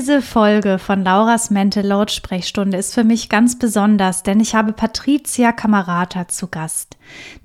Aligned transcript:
Diese 0.00 0.22
Folge 0.22 0.78
von 0.78 1.04
Lauras 1.04 1.50
Mental 1.50 1.86
Load 1.86 2.10
Sprechstunde 2.10 2.78
ist 2.78 2.94
für 2.94 3.04
mich 3.04 3.28
ganz 3.28 3.58
besonders, 3.58 4.22
denn 4.22 4.40
ich 4.40 4.54
habe 4.54 4.72
Patricia 4.72 5.52
Camarata 5.52 6.26
zu 6.26 6.48
Gast. 6.48 6.96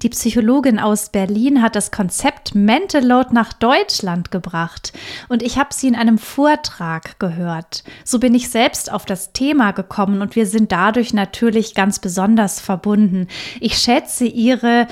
Die 0.01 0.07
Psychologin 0.07 0.79
aus 0.79 1.09
Berlin 1.09 1.61
hat 1.61 1.75
das 1.75 1.91
Konzept 1.91 2.55
Mental 2.55 3.03
Load 3.03 3.31
nach 3.33 3.51
Deutschland 3.51 4.31
gebracht 4.31 4.93
und 5.27 5.43
ich 5.43 5.57
habe 5.57 5.73
sie 5.73 5.89
in 5.89 5.97
einem 5.97 6.17
Vortrag 6.17 7.19
gehört. 7.19 7.83
So 8.05 8.19
bin 8.19 8.33
ich 8.33 8.49
selbst 8.49 8.89
auf 8.89 9.03
das 9.03 9.33
Thema 9.33 9.71
gekommen 9.71 10.21
und 10.21 10.37
wir 10.37 10.45
sind 10.45 10.71
dadurch 10.71 11.13
natürlich 11.13 11.75
ganz 11.75 11.99
besonders 11.99 12.61
verbunden. 12.61 13.27
Ich 13.59 13.77
schätze 13.79 14.23
ihre 14.23 14.87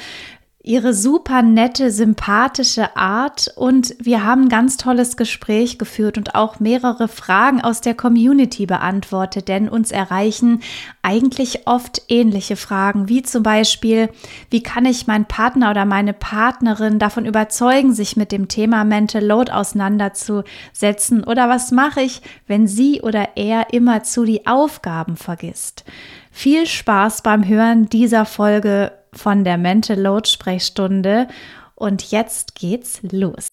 ihre 0.66 0.94
super 0.94 1.42
nette, 1.42 1.92
sympathische 1.92 2.96
Art. 2.96 3.52
Und 3.58 3.96
wir 4.00 4.24
haben 4.24 4.44
ein 4.44 4.50
ganz 4.50 4.78
tolles 4.78 5.18
Gespräch 5.18 5.78
geführt 5.78 6.18
und 6.18 6.36
auch 6.36 6.62
mehrere 6.62 7.10
Fragen 7.10 7.62
aus 7.62 7.82
der 7.82 7.96
Community 7.96 8.66
beantwortet, 8.66 9.50
denn 9.50 9.68
uns 9.68 9.92
erreichen 9.92 10.62
eigentlich 11.02 11.68
oft 11.68 12.04
ähnliche 12.08 12.56
Fragen, 12.56 13.10
wie 13.10 13.24
zum 13.24 13.44
Beispiel, 13.44 14.10
wie 14.50 14.64
kann 14.64 14.86
ich 14.86 15.06
meinen 15.06 15.26
Partner 15.26 15.72
oder 15.72 15.84
meine 15.84 16.14
Partnerin 16.14 16.98
davon 16.98 17.26
überzeugen, 17.26 17.94
sich 17.94 18.16
mit 18.16 18.32
dem 18.32 18.48
Thema 18.48 18.86
Mental 18.86 19.24
Load 19.24 19.52
auseinanderzusetzen? 19.52 21.26
Oder 21.26 21.50
was 21.50 21.72
mache 21.72 22.02
ich, 22.02 22.22
wenn 22.48 22.68
sie 22.68 23.02
oder 23.02 23.36
er 23.36 23.74
immerzu 23.74 24.24
die 24.24 24.48
Aufgaben 24.48 25.18
vergisst. 25.18 25.84
Viel 26.32 26.66
Spaß 26.66 27.22
beim 27.22 27.46
Hören 27.46 27.90
dieser 27.90 28.24
Folge 28.26 28.94
von 29.14 29.44
der 29.44 29.58
Mental 29.58 30.00
Load 30.00 30.30
Sprechstunde 30.30 31.28
und 31.76 32.12
jetzt 32.12 32.56
geht's 32.56 33.02
los. 33.04 33.48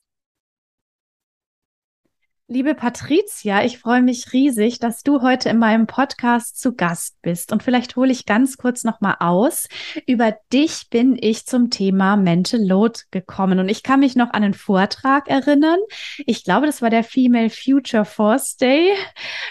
Liebe 2.52 2.74
Patricia, 2.74 3.62
ich 3.64 3.78
freue 3.78 4.02
mich 4.02 4.32
riesig, 4.32 4.80
dass 4.80 5.04
du 5.04 5.22
heute 5.22 5.48
in 5.48 5.58
meinem 5.58 5.86
Podcast 5.86 6.60
zu 6.60 6.74
Gast 6.74 7.14
bist. 7.22 7.52
Und 7.52 7.62
vielleicht 7.62 7.94
hole 7.94 8.10
ich 8.10 8.26
ganz 8.26 8.56
kurz 8.56 8.82
nochmal 8.82 9.14
aus. 9.20 9.68
Über 10.04 10.34
dich 10.52 10.90
bin 10.90 11.16
ich 11.16 11.46
zum 11.46 11.70
Thema 11.70 12.16
Mental 12.16 12.60
Load 12.60 13.02
gekommen. 13.12 13.60
Und 13.60 13.68
ich 13.68 13.84
kann 13.84 14.00
mich 14.00 14.16
noch 14.16 14.30
an 14.32 14.42
einen 14.42 14.54
Vortrag 14.54 15.28
erinnern. 15.28 15.78
Ich 16.26 16.42
glaube, 16.42 16.66
das 16.66 16.82
war 16.82 16.90
der 16.90 17.04
Female 17.04 17.50
Future 17.50 18.04
Force 18.04 18.56
Day. 18.56 18.94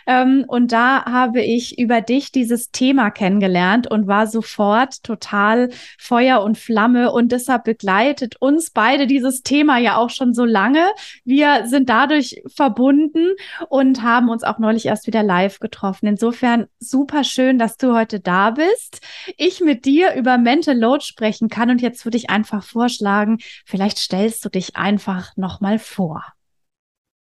Ähm, 0.06 0.44
und 0.50 0.74
da 0.74 1.06
habe 1.06 1.42
ich 1.42 1.80
über 1.80 2.02
dich 2.02 2.34
dieses 2.34 2.72
Thema 2.72 3.12
kennengelernt 3.12 3.90
und 3.90 4.08
war 4.08 4.28
sofort 4.28 5.04
total 5.04 5.70
Feuer 5.98 6.44
und 6.44 6.58
Flamme. 6.58 7.14
Und 7.14 7.32
deshalb 7.32 7.64
begleitet 7.64 8.36
uns 8.42 8.72
beide 8.72 9.08
dieses 9.08 9.42
Thema 9.42 9.78
ja 9.78 9.96
auch 9.96 10.10
schon 10.10 10.34
so 10.34 10.44
lange. 10.44 10.86
Wir 11.24 11.66
sind 11.66 11.88
dadurch 11.88 12.42
verbunden 12.54 12.89
verbunden 12.90 13.36
und 13.70 14.02
haben 14.02 14.30
uns 14.30 14.44
auch 14.44 14.60
neulich 14.60 14.86
erst 14.88 15.08
wieder 15.08 15.24
live 15.24 15.60
getroffen. 15.60 16.08
Insofern 16.08 16.68
super 16.80 17.24
schön, 17.24 17.60
dass 17.60 17.78
du 17.78 17.96
heute 17.96 18.20
da 18.20 18.52
bist. 18.52 19.02
Ich 19.38 19.62
mit 19.62 19.86
dir 19.86 20.16
über 20.16 20.38
Mental 20.38 20.78
Load 20.78 21.04
sprechen 21.04 21.50
kann 21.50 21.70
und 21.70 21.82
jetzt 21.82 22.06
würde 22.06 22.18
ich 22.18 22.30
einfach 22.30 22.64
vorschlagen, 22.64 23.38
vielleicht 23.66 23.98
stellst 23.98 24.44
du 24.44 24.50
dich 24.50 24.76
einfach 24.76 25.36
nochmal 25.38 25.80
vor. 25.80 26.24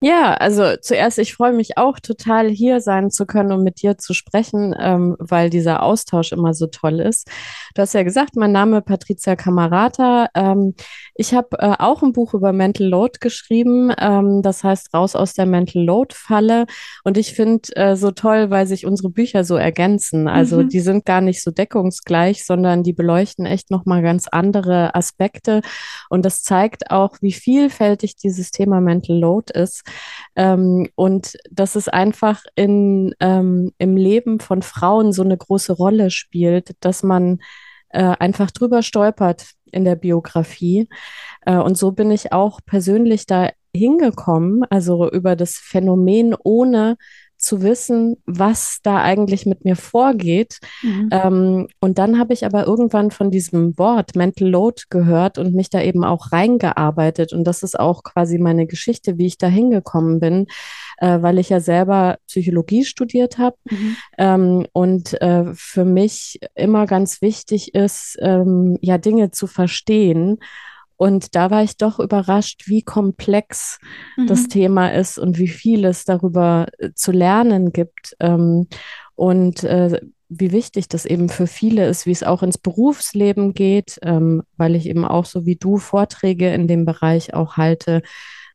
Ja, 0.01 0.33
also 0.33 0.75
zuerst, 0.81 1.17
ich 1.19 1.33
freue 1.33 1.53
mich 1.53 1.77
auch 1.77 1.99
total 1.99 2.49
hier 2.49 2.81
sein 2.81 3.11
zu 3.11 3.25
können, 3.25 3.53
um 3.53 3.63
mit 3.63 3.81
dir 3.81 3.97
zu 3.97 4.13
sprechen, 4.13 4.75
ähm, 4.77 5.15
weil 5.19 5.49
dieser 5.49 5.81
Austausch 5.81 6.33
immer 6.33 6.53
so 6.53 6.67
toll 6.67 6.99
ist. 6.99 7.29
Du 7.73 7.81
hast 7.81 7.93
ja 7.93 8.03
gesagt, 8.03 8.35
mein 8.35 8.51
Name 8.51 8.81
Patricia 8.81 9.37
Camarata. 9.37 10.27
Ähm, 10.35 10.75
ich 11.15 11.33
habe 11.33 11.57
äh, 11.59 11.75
auch 11.79 12.03
ein 12.03 12.11
Buch 12.11 12.33
über 12.33 12.51
Mental 12.51 12.85
Load 12.85 13.19
geschrieben, 13.21 13.91
ähm, 13.97 14.41
das 14.41 14.65
heißt 14.65 14.93
Raus 14.93 15.15
aus 15.15 15.33
der 15.33 15.45
Mental 15.45 15.81
Load 15.81 16.13
Falle. 16.13 16.65
Und 17.05 17.17
ich 17.17 17.33
finde 17.33 17.73
äh, 17.77 17.95
so 17.95 18.11
toll, 18.11 18.49
weil 18.49 18.67
sich 18.67 18.85
unsere 18.85 19.09
Bücher 19.09 19.45
so 19.45 19.55
ergänzen. 19.55 20.27
Also 20.27 20.57
mhm. 20.61 20.69
die 20.69 20.81
sind 20.81 21.05
gar 21.05 21.21
nicht 21.21 21.41
so 21.41 21.51
deckungsgleich, 21.51 22.45
sondern 22.45 22.83
die 22.83 22.93
beleuchten 22.93 23.45
echt 23.45 23.71
nochmal 23.71 24.01
ganz 24.01 24.27
andere 24.27 24.93
Aspekte. 24.93 25.61
Und 26.09 26.25
das 26.25 26.43
zeigt 26.43 26.91
auch, 26.91 27.15
wie 27.21 27.33
vielfältig 27.33 28.17
dieses 28.17 28.51
Thema 28.51 28.81
Mental 28.81 29.17
Load 29.17 29.57
ist. 29.57 29.83
Ähm, 30.35 30.89
und 30.95 31.37
dass 31.49 31.75
es 31.75 31.87
einfach 31.87 32.43
in, 32.55 33.13
ähm, 33.19 33.71
im 33.77 33.97
Leben 33.97 34.39
von 34.39 34.61
Frauen 34.61 35.11
so 35.13 35.23
eine 35.23 35.37
große 35.37 35.73
Rolle 35.73 36.11
spielt, 36.11 36.75
dass 36.81 37.03
man 37.03 37.39
äh, 37.89 38.15
einfach 38.19 38.51
drüber 38.51 38.81
stolpert 38.81 39.51
in 39.71 39.85
der 39.85 39.95
Biografie. 39.95 40.89
Äh, 41.45 41.57
und 41.57 41.77
so 41.77 41.91
bin 41.91 42.11
ich 42.11 42.31
auch 42.33 42.59
persönlich 42.65 43.25
da 43.25 43.51
hingekommen, 43.75 44.63
also 44.69 45.09
über 45.11 45.35
das 45.35 45.55
Phänomen, 45.55 46.35
ohne 46.43 46.97
zu 47.45 47.61
wissen, 47.61 48.17
was 48.25 48.79
da 48.81 49.01
eigentlich 49.01 49.45
mit 49.45 49.65
mir 49.65 49.75
vorgeht. 49.75 50.59
Mhm. 50.81 51.09
Ähm, 51.11 51.67
und 51.79 51.99
dann 51.99 52.17
habe 52.17 52.33
ich 52.33 52.43
aber 52.43 52.65
irgendwann 52.65 53.11
von 53.11 53.29
diesem 53.29 53.77
Wort 53.77 54.15
Mental 54.15 54.49
Load 54.49 54.83
gehört 54.89 55.37
und 55.37 55.53
mich 55.53 55.69
da 55.69 55.79
eben 55.79 56.03
auch 56.03 56.31
reingearbeitet. 56.31 57.33
Und 57.33 57.43
das 57.43 57.61
ist 57.61 57.79
auch 57.79 58.01
quasi 58.01 58.39
meine 58.39 58.65
Geschichte, 58.65 59.19
wie 59.19 59.27
ich 59.27 59.37
da 59.37 59.47
hingekommen 59.47 60.19
bin, 60.19 60.47
äh, 60.97 61.21
weil 61.21 61.37
ich 61.37 61.49
ja 61.49 61.59
selber 61.59 62.17
Psychologie 62.27 62.83
studiert 62.83 63.37
habe 63.37 63.57
mhm. 63.69 63.97
ähm, 64.17 64.67
und 64.73 65.21
äh, 65.21 65.45
für 65.53 65.85
mich 65.85 66.39
immer 66.55 66.87
ganz 66.87 67.21
wichtig 67.21 67.75
ist, 67.75 68.17
ähm, 68.21 68.79
ja, 68.81 68.97
Dinge 68.97 69.29
zu 69.29 69.45
verstehen 69.45 70.39
und 70.97 71.35
da 71.35 71.51
war 71.51 71.63
ich 71.63 71.77
doch 71.77 71.99
überrascht, 71.99 72.63
wie 72.67 72.81
komplex 72.81 73.79
mhm. 74.17 74.27
das 74.27 74.47
Thema 74.47 74.89
ist 74.93 75.17
und 75.17 75.37
wie 75.37 75.47
viel 75.47 75.85
es 75.85 76.05
darüber 76.05 76.67
äh, 76.77 76.91
zu 76.93 77.11
lernen 77.11 77.73
gibt. 77.73 78.15
Ähm, 78.19 78.67
und 79.15 79.63
äh, 79.63 79.99
wie 80.29 80.51
wichtig 80.51 80.87
das 80.89 81.05
eben 81.05 81.29
für 81.29 81.47
viele 81.47 81.87
ist, 81.87 82.05
wie 82.05 82.11
es 82.11 82.23
auch 82.23 82.43
ins 82.43 82.57
Berufsleben 82.57 83.53
geht, 83.53 83.99
ähm, 84.01 84.43
weil 84.57 84.75
ich 84.75 84.87
eben 84.87 85.05
auch 85.05 85.25
so 85.25 85.45
wie 85.45 85.55
du 85.55 85.77
Vorträge 85.77 86.53
in 86.53 86.67
dem 86.67 86.85
Bereich 86.85 87.33
auch 87.33 87.57
halte, 87.57 88.01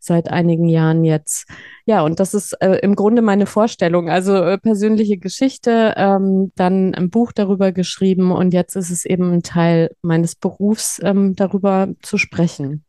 seit 0.02 0.30
einigen 0.30 0.68
Jahren 0.68 1.04
jetzt. 1.04 1.48
Ja, 1.86 2.02
und 2.02 2.20
das 2.20 2.34
ist 2.34 2.52
äh, 2.60 2.76
im 2.82 2.94
Grunde 2.94 3.22
meine 3.22 3.46
Vorstellung. 3.46 4.08
Also 4.08 4.34
äh, 4.34 4.58
persönliche 4.58 5.18
Geschichte, 5.18 5.94
ähm, 5.96 6.52
dann 6.56 6.94
ein 6.94 7.10
Buch 7.10 7.32
darüber 7.32 7.72
geschrieben 7.72 8.32
und 8.32 8.52
jetzt 8.52 8.76
ist 8.76 8.90
es 8.90 9.04
eben 9.04 9.32
ein 9.32 9.42
Teil 9.42 9.90
meines 10.02 10.34
Berufs, 10.34 11.00
ähm, 11.02 11.36
darüber 11.36 11.88
zu 12.02 12.18
sprechen. 12.18 12.84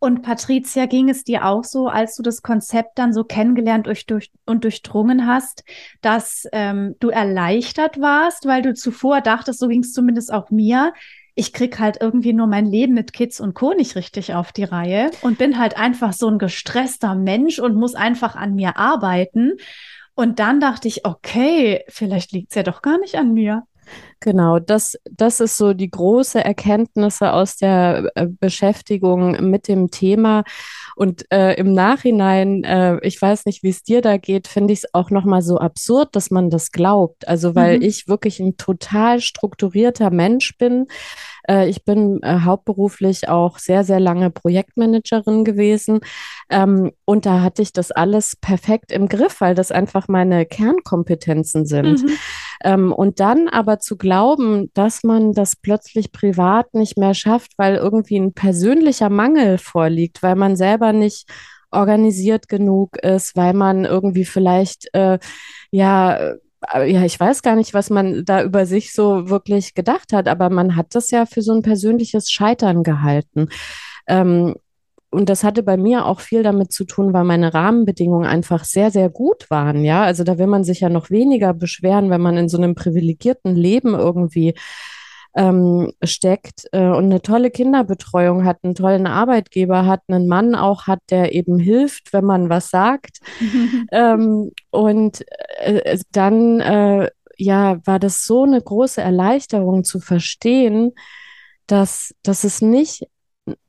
Und 0.00 0.22
Patricia, 0.22 0.86
ging 0.86 1.08
es 1.08 1.24
dir 1.24 1.44
auch 1.44 1.64
so, 1.64 1.88
als 1.88 2.14
du 2.14 2.22
das 2.22 2.42
Konzept 2.42 2.98
dann 2.98 3.12
so 3.12 3.24
kennengelernt 3.24 3.88
und 4.46 4.64
durchdrungen 4.64 5.26
hast, 5.26 5.64
dass 6.02 6.46
ähm, 6.52 6.94
du 7.00 7.08
erleichtert 7.08 8.00
warst, 8.00 8.46
weil 8.46 8.62
du 8.62 8.74
zuvor 8.74 9.20
dachtest, 9.20 9.58
so 9.58 9.66
ging 9.66 9.80
es 9.80 9.92
zumindest 9.92 10.32
auch 10.32 10.50
mir, 10.50 10.92
ich 11.38 11.52
krieg 11.52 11.78
halt 11.78 11.98
irgendwie 12.00 12.32
nur 12.32 12.48
mein 12.48 12.66
Leben 12.66 12.94
mit 12.94 13.12
Kids 13.12 13.38
und 13.38 13.54
Co. 13.54 13.72
nicht 13.72 13.94
richtig 13.94 14.34
auf 14.34 14.50
die 14.50 14.64
Reihe 14.64 15.12
und 15.22 15.38
bin 15.38 15.56
halt 15.56 15.76
einfach 15.76 16.12
so 16.12 16.26
ein 16.26 16.40
gestresster 16.40 17.14
Mensch 17.14 17.60
und 17.60 17.76
muss 17.76 17.94
einfach 17.94 18.34
an 18.34 18.56
mir 18.56 18.76
arbeiten. 18.76 19.52
Und 20.14 20.40
dann 20.40 20.58
dachte 20.58 20.88
ich, 20.88 21.06
okay, 21.06 21.84
vielleicht 21.86 22.32
liegt 22.32 22.50
es 22.50 22.56
ja 22.56 22.64
doch 22.64 22.82
gar 22.82 22.98
nicht 22.98 23.14
an 23.14 23.34
mir. 23.34 23.62
Genau, 24.18 24.58
das, 24.58 24.98
das 25.08 25.38
ist 25.38 25.56
so 25.56 25.74
die 25.74 25.90
große 25.90 26.44
Erkenntnisse 26.44 27.32
aus 27.32 27.56
der 27.56 28.10
äh, 28.16 28.26
Beschäftigung 28.26 29.48
mit 29.48 29.68
dem 29.68 29.92
Thema. 29.92 30.42
Und 30.98 31.30
äh, 31.30 31.54
im 31.54 31.74
Nachhinein, 31.74 32.64
äh, 32.64 32.98
ich 33.06 33.22
weiß 33.22 33.46
nicht, 33.46 33.62
wie 33.62 33.68
es 33.68 33.84
dir 33.84 34.00
da 34.02 34.16
geht, 34.16 34.48
finde 34.48 34.72
ich 34.72 34.80
es 34.80 34.94
auch 34.94 35.12
nochmal 35.12 35.42
so 35.42 35.58
absurd, 35.58 36.16
dass 36.16 36.32
man 36.32 36.50
das 36.50 36.72
glaubt. 36.72 37.28
Also 37.28 37.54
weil 37.54 37.76
mhm. 37.76 37.84
ich 37.84 38.08
wirklich 38.08 38.40
ein 38.40 38.56
total 38.56 39.20
strukturierter 39.20 40.10
Mensch 40.10 40.58
bin. 40.58 40.86
Äh, 41.48 41.68
ich 41.68 41.84
bin 41.84 42.20
äh, 42.24 42.40
hauptberuflich 42.40 43.28
auch 43.28 43.58
sehr, 43.58 43.84
sehr 43.84 44.00
lange 44.00 44.30
Projektmanagerin 44.30 45.44
gewesen. 45.44 46.00
Ähm, 46.50 46.90
und 47.04 47.26
da 47.26 47.42
hatte 47.42 47.62
ich 47.62 47.72
das 47.72 47.92
alles 47.92 48.34
perfekt 48.34 48.90
im 48.90 49.08
Griff, 49.08 49.40
weil 49.40 49.54
das 49.54 49.70
einfach 49.70 50.08
meine 50.08 50.46
Kernkompetenzen 50.46 51.64
sind. 51.64 52.02
Mhm. 52.02 52.10
Ähm, 52.64 52.92
und 52.92 53.20
dann 53.20 53.48
aber 53.48 53.78
zu 53.78 53.96
glauben, 53.96 54.70
dass 54.74 55.04
man 55.04 55.32
das 55.32 55.56
plötzlich 55.56 56.12
privat 56.12 56.74
nicht 56.74 56.98
mehr 56.98 57.14
schafft, 57.14 57.52
weil 57.56 57.76
irgendwie 57.76 58.18
ein 58.18 58.32
persönlicher 58.32 59.10
Mangel 59.10 59.58
vorliegt, 59.58 60.22
weil 60.22 60.34
man 60.36 60.56
selber 60.56 60.92
nicht 60.92 61.28
organisiert 61.70 62.48
genug 62.48 62.96
ist, 62.98 63.36
weil 63.36 63.52
man 63.52 63.84
irgendwie 63.84 64.24
vielleicht 64.24 64.88
äh, 64.94 65.18
ja 65.70 66.36
äh, 66.72 66.90
ja, 66.90 67.04
ich 67.04 67.18
weiß 67.18 67.42
gar 67.42 67.56
nicht, 67.56 67.74
was 67.74 67.90
man 67.90 68.24
da 68.24 68.42
über 68.42 68.66
sich 68.66 68.92
so 68.92 69.28
wirklich 69.28 69.74
gedacht 69.74 70.12
hat, 70.12 70.28
aber 70.28 70.50
man 70.50 70.76
hat 70.76 70.94
das 70.94 71.10
ja 71.10 71.26
für 71.26 71.42
so 71.42 71.52
ein 71.52 71.62
persönliches 71.62 72.30
Scheitern 72.30 72.82
gehalten. 72.82 73.48
Ähm, 74.06 74.56
und 75.10 75.28
das 75.30 75.42
hatte 75.42 75.62
bei 75.62 75.76
mir 75.76 76.04
auch 76.06 76.20
viel 76.20 76.42
damit 76.42 76.72
zu 76.72 76.84
tun, 76.84 77.12
weil 77.14 77.24
meine 77.24 77.54
Rahmenbedingungen 77.54 78.26
einfach 78.26 78.64
sehr, 78.64 78.90
sehr 78.90 79.08
gut 79.08 79.50
waren. 79.50 79.84
Ja, 79.84 80.02
also 80.02 80.22
da 80.22 80.38
will 80.38 80.46
man 80.46 80.64
sich 80.64 80.80
ja 80.80 80.90
noch 80.90 81.08
weniger 81.10 81.54
beschweren, 81.54 82.10
wenn 82.10 82.20
man 82.20 82.36
in 82.36 82.48
so 82.48 82.58
einem 82.58 82.74
privilegierten 82.74 83.56
Leben 83.56 83.94
irgendwie 83.94 84.54
ähm, 85.34 85.92
steckt 86.02 86.66
äh, 86.72 86.88
und 86.88 87.04
eine 87.04 87.22
tolle 87.22 87.50
Kinderbetreuung 87.50 88.44
hat, 88.44 88.58
einen 88.62 88.74
tollen 88.74 89.06
Arbeitgeber 89.06 89.86
hat, 89.86 90.02
einen 90.08 90.26
Mann 90.26 90.54
auch 90.54 90.86
hat, 90.86 91.00
der 91.10 91.34
eben 91.34 91.58
hilft, 91.58 92.12
wenn 92.12 92.24
man 92.24 92.50
was 92.50 92.70
sagt. 92.70 93.20
ähm, 93.92 94.52
und 94.70 95.24
äh, 95.58 95.98
dann, 96.12 96.60
äh, 96.60 97.10
ja, 97.36 97.78
war 97.86 97.98
das 97.98 98.24
so 98.24 98.44
eine 98.44 98.60
große 98.60 99.00
Erleichterung 99.00 99.84
zu 99.84 100.00
verstehen, 100.00 100.92
dass, 101.66 102.14
dass 102.22 102.44
es 102.44 102.60
nicht 102.60 103.06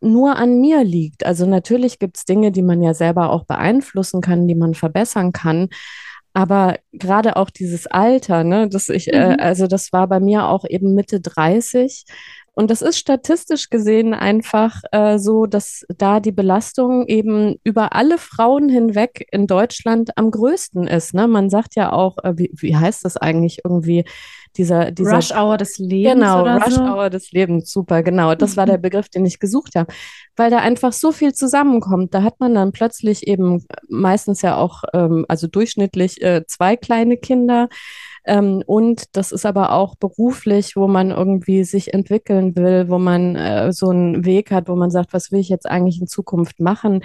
nur 0.01 0.35
an 0.35 0.59
mir 0.59 0.83
liegt. 0.83 1.25
Also 1.25 1.45
natürlich 1.45 1.99
gibt 1.99 2.17
es 2.17 2.25
Dinge, 2.25 2.51
die 2.51 2.61
man 2.61 2.81
ja 2.81 2.93
selber 2.93 3.31
auch 3.31 3.45
beeinflussen 3.45 4.21
kann, 4.21 4.47
die 4.47 4.55
man 4.55 4.73
verbessern 4.73 5.31
kann. 5.31 5.69
Aber 6.33 6.77
gerade 6.93 7.37
auch 7.37 7.49
dieses 7.49 7.87
Alter, 7.87 8.43
ne, 8.43 8.69
das 8.69 8.89
ich, 8.89 9.11
äh, 9.11 9.33
mhm. 9.33 9.39
äh, 9.39 9.41
also 9.41 9.67
das 9.67 9.91
war 9.91 10.07
bei 10.07 10.19
mir 10.19 10.47
auch 10.47 10.63
eben 10.67 10.93
Mitte 10.93 11.19
30. 11.19 12.05
Und 12.53 12.69
das 12.69 12.81
ist 12.81 12.97
statistisch 12.97 13.69
gesehen 13.69 14.13
einfach 14.13 14.81
äh, 14.91 15.17
so, 15.17 15.45
dass 15.45 15.85
da 15.97 16.19
die 16.19 16.33
Belastung 16.33 17.07
eben 17.07 17.55
über 17.63 17.93
alle 17.93 18.17
Frauen 18.17 18.67
hinweg 18.67 19.27
in 19.31 19.47
Deutschland 19.47 20.17
am 20.17 20.29
größten 20.29 20.85
ist. 20.85 21.13
Ne? 21.13 21.27
Man 21.27 21.49
sagt 21.49 21.75
ja 21.75 21.93
auch, 21.93 22.17
äh, 22.23 22.33
wie, 22.37 22.51
wie 22.53 22.75
heißt 22.75 23.05
das 23.05 23.15
eigentlich 23.15 23.61
irgendwie? 23.63 24.03
Dieser, 24.57 24.91
dieser 24.91 25.15
Rush 25.15 25.31
Hour 25.31 25.57
des 25.57 25.77
Lebens. 25.77 26.13
Genau, 26.13 26.43
Rush 26.43 26.73
so? 26.73 26.81
Hour 26.81 27.09
des 27.09 27.31
Lebens, 27.31 27.71
super, 27.71 28.03
genau. 28.03 28.35
Das 28.35 28.57
war 28.57 28.65
der 28.65 28.77
Begriff, 28.79 29.09
den 29.09 29.25
ich 29.25 29.39
gesucht 29.39 29.75
habe. 29.75 29.91
Weil 30.35 30.49
da 30.49 30.57
einfach 30.57 30.93
so 30.93 31.11
viel 31.11 31.33
zusammenkommt. 31.33 32.13
Da 32.13 32.23
hat 32.23 32.39
man 32.39 32.53
dann 32.53 32.71
plötzlich 32.71 33.27
eben 33.27 33.65
meistens 33.87 34.41
ja 34.41 34.57
auch, 34.57 34.83
ähm, 34.93 35.25
also 35.27 35.47
durchschnittlich 35.47 36.21
äh, 36.21 36.45
zwei 36.47 36.75
kleine 36.75 37.17
Kinder. 37.17 37.69
Ähm, 38.25 38.63
und 38.65 39.15
das 39.15 39.31
ist 39.31 39.45
aber 39.45 39.71
auch 39.73 39.95
beruflich, 39.95 40.75
wo 40.75 40.87
man 40.87 41.11
irgendwie 41.11 41.63
sich 41.63 41.93
entwickeln 41.93 42.55
will, 42.55 42.89
wo 42.89 42.99
man 42.99 43.35
äh, 43.35 43.71
so 43.71 43.89
einen 43.89 44.25
Weg 44.25 44.51
hat, 44.51 44.67
wo 44.67 44.75
man 44.75 44.91
sagt, 44.91 45.13
was 45.13 45.31
will 45.31 45.39
ich 45.39 45.49
jetzt 45.49 45.69
eigentlich 45.69 45.99
in 46.01 46.07
Zukunft 46.07 46.59
machen? 46.59 47.03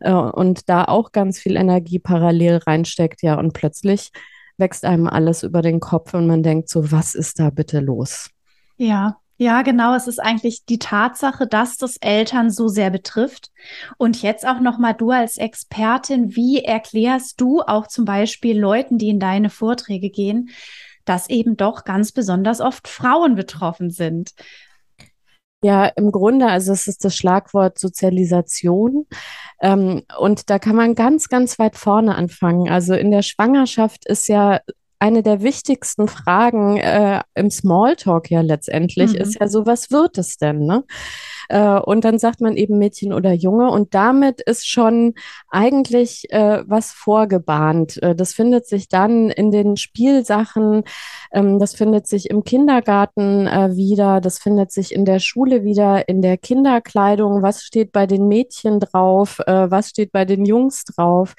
Äh, 0.00 0.12
und 0.12 0.68
da 0.68 0.84
auch 0.84 1.12
ganz 1.12 1.38
viel 1.38 1.56
Energie 1.56 1.98
parallel 1.98 2.58
reinsteckt, 2.58 3.22
ja. 3.22 3.38
Und 3.38 3.52
plötzlich 3.52 4.10
wächst 4.58 4.84
einem 4.84 5.06
alles 5.06 5.42
über 5.42 5.62
den 5.62 5.80
Kopf 5.80 6.14
und 6.14 6.26
man 6.26 6.42
denkt 6.42 6.68
so, 6.68 6.90
was 6.90 7.14
ist 7.14 7.38
da 7.38 7.50
bitte 7.50 7.80
los? 7.80 8.30
Ja, 8.76 9.18
ja, 9.38 9.60
genau. 9.62 9.94
Es 9.94 10.06
ist 10.06 10.18
eigentlich 10.18 10.64
die 10.64 10.78
Tatsache, 10.78 11.46
dass 11.46 11.76
das 11.76 11.98
Eltern 11.98 12.50
so 12.50 12.68
sehr 12.68 12.90
betrifft. 12.90 13.50
Und 13.98 14.22
jetzt 14.22 14.46
auch 14.46 14.60
nochmal 14.60 14.94
du 14.94 15.10
als 15.10 15.36
Expertin, 15.36 16.34
wie 16.36 16.64
erklärst 16.64 17.40
du 17.40 17.60
auch 17.60 17.86
zum 17.86 18.06
Beispiel 18.06 18.58
Leuten, 18.58 18.96
die 18.96 19.10
in 19.10 19.20
deine 19.20 19.50
Vorträge 19.50 20.08
gehen, 20.08 20.48
dass 21.04 21.28
eben 21.28 21.56
doch 21.56 21.84
ganz 21.84 22.12
besonders 22.12 22.60
oft 22.62 22.88
Frauen 22.88 23.34
betroffen 23.34 23.90
sind? 23.90 24.32
Ja, 25.62 25.86
im 25.86 26.12
Grunde, 26.12 26.46
also 26.46 26.72
es 26.72 26.86
ist 26.86 27.04
das 27.04 27.16
Schlagwort 27.16 27.78
Sozialisation. 27.78 29.06
Ähm, 29.60 30.02
und 30.18 30.50
da 30.50 30.58
kann 30.58 30.76
man 30.76 30.94
ganz, 30.94 31.28
ganz 31.28 31.58
weit 31.58 31.76
vorne 31.76 32.14
anfangen. 32.14 32.68
Also 32.68 32.94
in 32.94 33.10
der 33.10 33.22
Schwangerschaft 33.22 34.06
ist 34.06 34.28
ja 34.28 34.60
eine 34.98 35.22
der 35.22 35.42
wichtigsten 35.42 36.08
Fragen 36.08 36.76
äh, 36.78 37.20
im 37.34 37.50
Smalltalk 37.50 38.30
ja 38.30 38.40
letztendlich 38.40 39.12
mhm. 39.12 39.20
ist 39.20 39.40
ja 39.40 39.48
so, 39.48 39.66
was 39.66 39.90
wird 39.90 40.18
es 40.18 40.36
denn? 40.38 40.64
Ne? 40.64 40.84
Äh, 41.48 41.78
und 41.78 42.04
dann 42.04 42.18
sagt 42.18 42.40
man 42.40 42.56
eben 42.56 42.78
Mädchen 42.78 43.12
oder 43.12 43.32
Junge 43.32 43.70
und 43.70 43.94
damit 43.94 44.40
ist 44.40 44.68
schon 44.68 45.14
eigentlich 45.48 46.30
äh, 46.32 46.62
was 46.66 46.92
vorgebahnt. 46.92 48.02
Äh, 48.02 48.14
das 48.14 48.32
findet 48.32 48.66
sich 48.66 48.88
dann 48.88 49.30
in 49.30 49.50
den 49.50 49.76
Spielsachen, 49.76 50.84
ähm, 51.32 51.58
das 51.58 51.74
findet 51.74 52.06
sich 52.06 52.30
im 52.30 52.44
Kindergarten 52.44 53.46
äh, 53.46 53.76
wieder, 53.76 54.20
das 54.20 54.38
findet 54.38 54.72
sich 54.72 54.94
in 54.94 55.04
der 55.04 55.18
Schule 55.18 55.64
wieder, 55.64 56.08
in 56.08 56.22
der 56.22 56.38
Kinderkleidung, 56.38 57.42
was 57.42 57.62
steht 57.62 57.92
bei 57.92 58.06
den 58.06 58.28
Mädchen 58.28 58.80
drauf, 58.80 59.40
äh, 59.46 59.70
was 59.70 59.90
steht 59.90 60.12
bei 60.12 60.24
den 60.24 60.44
Jungs 60.44 60.84
drauf. 60.84 61.34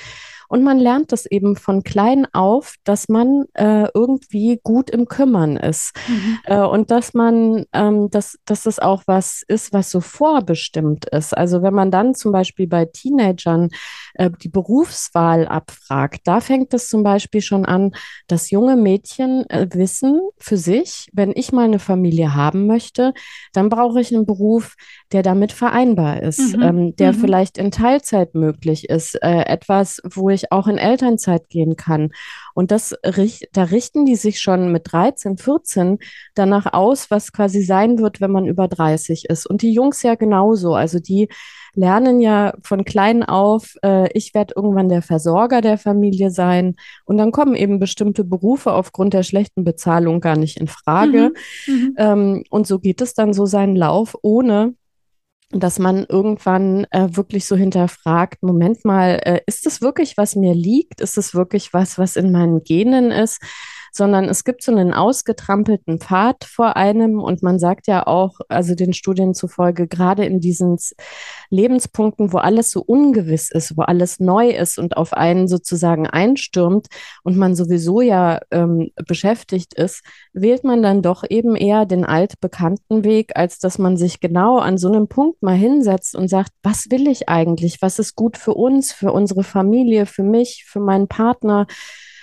Und 0.48 0.64
man 0.64 0.80
lernt 0.80 1.12
das 1.12 1.26
eben 1.26 1.56
von 1.56 1.84
klein 1.84 2.28
auf, 2.34 2.76
dass 2.84 3.10
man 3.10 3.46
äh, 3.54 3.88
irgendwie 3.94 4.60
gut 4.64 4.90
im 4.90 5.08
Kümmern 5.08 5.58
ist. 5.58 5.94
Mhm. 6.08 6.40
Äh, 6.46 6.62
und 6.62 6.92
dass 6.92 7.14
man, 7.14 7.66
ähm, 7.74 8.10
dass, 8.10 8.38
dass 8.46 8.64
das 8.64 8.80
auch 8.80 9.04
was 9.08 9.44
ist, 9.48 9.74
was 9.74 9.92
so 9.92 10.02
vorbestimmt 10.02 11.06
ist. 11.10 11.38
Also 11.38 11.62
wenn 11.62 11.74
man 11.74 11.92
dann 11.92 12.16
zum 12.16 12.32
Beispiel 12.32 12.68
bei 12.68 12.86
Teenagern 12.86 13.70
äh, 14.14 14.30
die 14.42 14.50
Berufswahl 14.50 15.48
abfragt, 15.48 16.22
da 16.26 16.40
fängt 16.40 16.74
es 16.74 16.88
zum 16.90 17.04
Beispiel 17.04 17.42
schon 17.42 17.66
an, 17.66 17.92
dass 18.28 18.52
junge 18.52 18.76
Mädchen 18.76 19.50
äh, 19.50 19.68
wissen 19.74 20.22
für 20.38 20.58
sich, 20.58 21.10
wenn 21.14 21.32
ich 21.36 21.52
mal 21.52 21.66
eine 21.66 21.80
Familie 21.80 22.36
haben 22.36 22.68
möchte, 22.68 23.14
dann 23.54 23.70
brauche 23.70 24.00
ich 24.02 24.14
einen 24.14 24.26
Beruf, 24.26 24.76
der 25.12 25.24
damit 25.24 25.52
vereinbar 25.52 26.22
ist, 26.22 26.56
mhm. 26.56 26.62
ähm, 26.62 26.96
der 26.96 27.14
mhm. 27.14 27.18
vielleicht 27.18 27.58
in 27.58 27.72
Teilzeit 27.72 28.36
möglich 28.36 28.90
ist, 28.90 29.16
äh, 29.22 29.46
etwas, 29.46 30.02
wo 30.04 30.30
ich 30.30 30.37
auch 30.52 30.68
in 30.68 30.78
Elternzeit 30.78 31.50
gehen 31.50 31.76
kann. 31.76 32.12
Und 32.54 32.72
das, 32.72 32.96
da 33.54 33.64
richten 33.64 34.06
die 34.06 34.16
sich 34.16 34.40
schon 34.40 34.72
mit 34.72 34.92
13, 34.92 35.38
14 35.38 36.00
danach 36.36 36.74
aus, 36.74 37.12
was 37.12 37.32
quasi 37.32 37.62
sein 37.62 38.00
wird, 38.00 38.22
wenn 38.22 38.32
man 38.32 38.46
über 38.46 38.68
30 38.68 39.26
ist. 39.30 39.46
Und 39.46 39.62
die 39.62 39.74
Jungs 39.74 40.04
ja 40.04 40.16
genauso. 40.16 40.74
Also 40.74 41.00
die 41.00 41.30
lernen 41.74 42.20
ja 42.20 42.54
von 42.64 42.86
klein 42.86 43.24
auf, 43.24 43.76
äh, 43.84 44.10
ich 44.14 44.34
werde 44.34 44.54
irgendwann 44.56 44.90
der 44.90 45.04
Versorger 45.04 45.62
der 45.62 45.78
Familie 45.78 46.32
sein. 46.32 46.76
Und 47.06 47.18
dann 47.18 47.32
kommen 47.32 47.56
eben 47.56 47.80
bestimmte 47.80 48.24
Berufe 48.24 48.74
aufgrund 48.74 49.14
der 49.14 49.24
schlechten 49.24 49.64
Bezahlung 49.64 50.20
gar 50.20 50.38
nicht 50.38 50.60
in 50.60 50.68
Frage. 50.68 51.34
Mhm. 51.68 51.74
Mhm. 51.74 51.96
Ähm, 51.98 52.44
und 52.50 52.66
so 52.66 52.80
geht 52.80 53.02
es 53.02 53.14
dann 53.14 53.34
so 53.34 53.46
seinen 53.46 53.76
Lauf, 53.76 54.16
ohne 54.24 54.74
dass 55.52 55.80
man 55.80 56.06
irgendwann 56.08 56.86
äh, 56.92 57.08
wirklich 57.12 57.46
so 57.46 57.56
hinterfragt, 57.56 58.44
Moment 58.44 58.84
mal, 58.84 59.20
äh, 59.24 59.42
ist 59.46 59.66
das 59.66 59.82
wirklich, 59.82 60.18
was 60.18 60.36
mir 60.36 60.54
liegt? 60.54 61.00
Ist 61.00 61.18
es 61.18 61.34
wirklich 61.34 61.74
was, 61.74 61.98
was 61.98 62.16
in 62.16 62.32
meinen 62.32 62.64
Genen 62.64 63.12
ist? 63.12 63.42
Sondern 63.98 64.26
es 64.26 64.44
gibt 64.44 64.64
so 64.64 64.72
einen 64.72 64.94
ausgetrampelten 64.94 66.00
Pfad 66.00 66.44
vor 66.46 66.78
einem 66.78 67.20
und 67.20 67.44
man 67.44 67.60
sagt 67.60 67.88
ja 67.88 68.06
auch, 68.06 68.40
also 68.48 68.76
den 68.76 68.94
Studien 68.94 69.34
zufolge, 69.34 69.88
gerade 69.88 70.26
in 70.26 70.40
diesen 70.40 70.78
Lebenspunkten, 71.50 72.32
wo 72.32 72.38
alles 72.38 72.72
so 72.72 72.82
ungewiss 72.82 73.52
ist, 73.52 73.76
wo 73.76 73.82
alles 73.82 74.20
neu 74.20 74.50
ist 74.50 74.78
und 74.78 74.96
auf 74.96 75.14
einen 75.14 75.48
sozusagen 75.48 76.08
einstürmt 76.08 76.88
und 77.24 77.38
man 77.38 77.56
sowieso 77.56 78.02
ja 78.02 78.40
ähm, 78.52 78.92
beschäftigt 79.08 79.74
ist, 79.74 80.04
wählt 80.34 80.64
man 80.64 80.82
dann 80.82 81.02
doch 81.02 81.24
eben 81.28 81.56
eher 81.56 81.86
den 81.86 82.06
altbekannten 82.06 83.04
Weg, 83.04 83.32
als 83.36 83.60
dass 83.60 83.80
man 83.80 83.98
sich 83.98 84.20
genau 84.20 84.60
an 84.60 84.78
so 84.78 84.88
einem 84.88 85.08
Punkt 85.08 85.42
mal 85.42 85.56
hinsetzt 85.56 86.16
und 86.16 86.28
sagt, 86.28 86.52
was 86.64 86.92
will 86.92 87.08
ich 87.08 87.28
eigentlich? 87.28 87.82
Was 87.82 88.00
ist 88.00 88.16
gut 88.16 88.38
für 88.38 88.54
uns, 88.54 88.92
für 88.92 89.12
unsere 89.12 89.44
Familie, 89.44 90.06
für 90.06 90.24
mich, 90.24 90.66
für 90.68 90.80
meinen 90.80 91.08
Partner? 91.08 91.66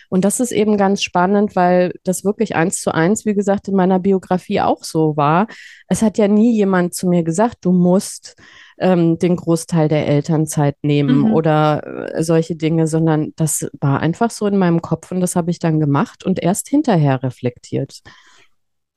Und 0.09 0.25
das 0.25 0.41
ist 0.41 0.53
eben 0.53 0.77
ganz 0.77 1.03
spannend, 1.03 1.57
weil 1.57 1.95
das 2.05 2.25
wirklich 2.25 2.57
eins 2.57 2.81
zu 2.81 2.93
eins, 2.93 3.25
wie 3.25 3.35
gesagt, 3.35 3.69
in 3.69 3.75
meiner 3.75 3.99
Biografie 3.99 4.61
auch 4.61 4.85
so 4.85 5.17
war. 5.17 5.47
Es 5.89 6.03
hat 6.03 6.19
ja 6.19 6.29
nie 6.29 6.55
jemand 6.55 6.95
zu 6.95 7.09
mir 7.09 7.23
gesagt, 7.23 7.59
du 7.63 7.73
musst 7.73 8.37
ähm, 8.79 9.19
den 9.19 9.37
Großteil 9.37 9.89
der 9.89 10.07
Elternzeit 10.07 10.77
nehmen 10.83 11.19
mhm. 11.19 11.35
oder 11.35 12.15
äh, 12.15 12.23
solche 12.23 12.57
Dinge, 12.57 12.87
sondern 12.87 13.33
das 13.37 13.69
war 13.81 14.01
einfach 14.01 14.31
so 14.31 14.47
in 14.47 14.59
meinem 14.59 14.83
Kopf 14.83 15.13
und 15.13 15.21
das 15.21 15.37
habe 15.37 15.51
ich 15.51 15.59
dann 15.59 15.81
gemacht 15.81 16.25
und 16.25 16.43
erst 16.43 16.69
hinterher 16.69 17.23
reflektiert. 17.23 18.01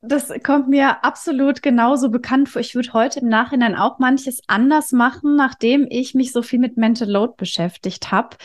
das 0.01 0.31
kommt 0.43 0.69
mir 0.69 1.03
absolut 1.03 1.61
genauso 1.61 2.09
bekannt 2.09 2.49
vor. 2.49 2.61
Ich 2.61 2.75
würde 2.75 2.93
heute 2.93 3.19
im 3.19 3.29
Nachhinein 3.29 3.75
auch 3.75 3.99
manches 3.99 4.41
anders 4.47 4.91
machen, 4.91 5.35
nachdem 5.35 5.87
ich 5.89 6.13
mich 6.13 6.31
so 6.31 6.41
viel 6.41 6.59
mit 6.59 6.77
Mental 6.77 7.09
Load 7.09 7.33
beschäftigt 7.37 8.11
habe. 8.11 8.37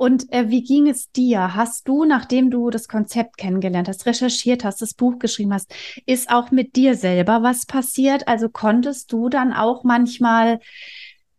Und 0.00 0.32
äh, 0.32 0.48
wie 0.48 0.62
ging 0.62 0.88
es 0.88 1.12
dir? 1.12 1.54
Hast 1.54 1.86
du, 1.86 2.06
nachdem 2.06 2.50
du 2.50 2.70
das 2.70 2.88
Konzept 2.88 3.36
kennengelernt 3.36 3.86
hast, 3.86 4.06
recherchiert 4.06 4.64
hast, 4.64 4.80
das 4.80 4.94
Buch 4.94 5.18
geschrieben 5.18 5.52
hast, 5.52 5.74
ist 6.06 6.30
auch 6.30 6.50
mit 6.50 6.74
dir 6.74 6.94
selber 6.94 7.42
was 7.42 7.66
passiert? 7.66 8.26
Also 8.26 8.48
konntest 8.48 9.12
du 9.12 9.28
dann 9.28 9.52
auch 9.52 9.84
manchmal 9.84 10.60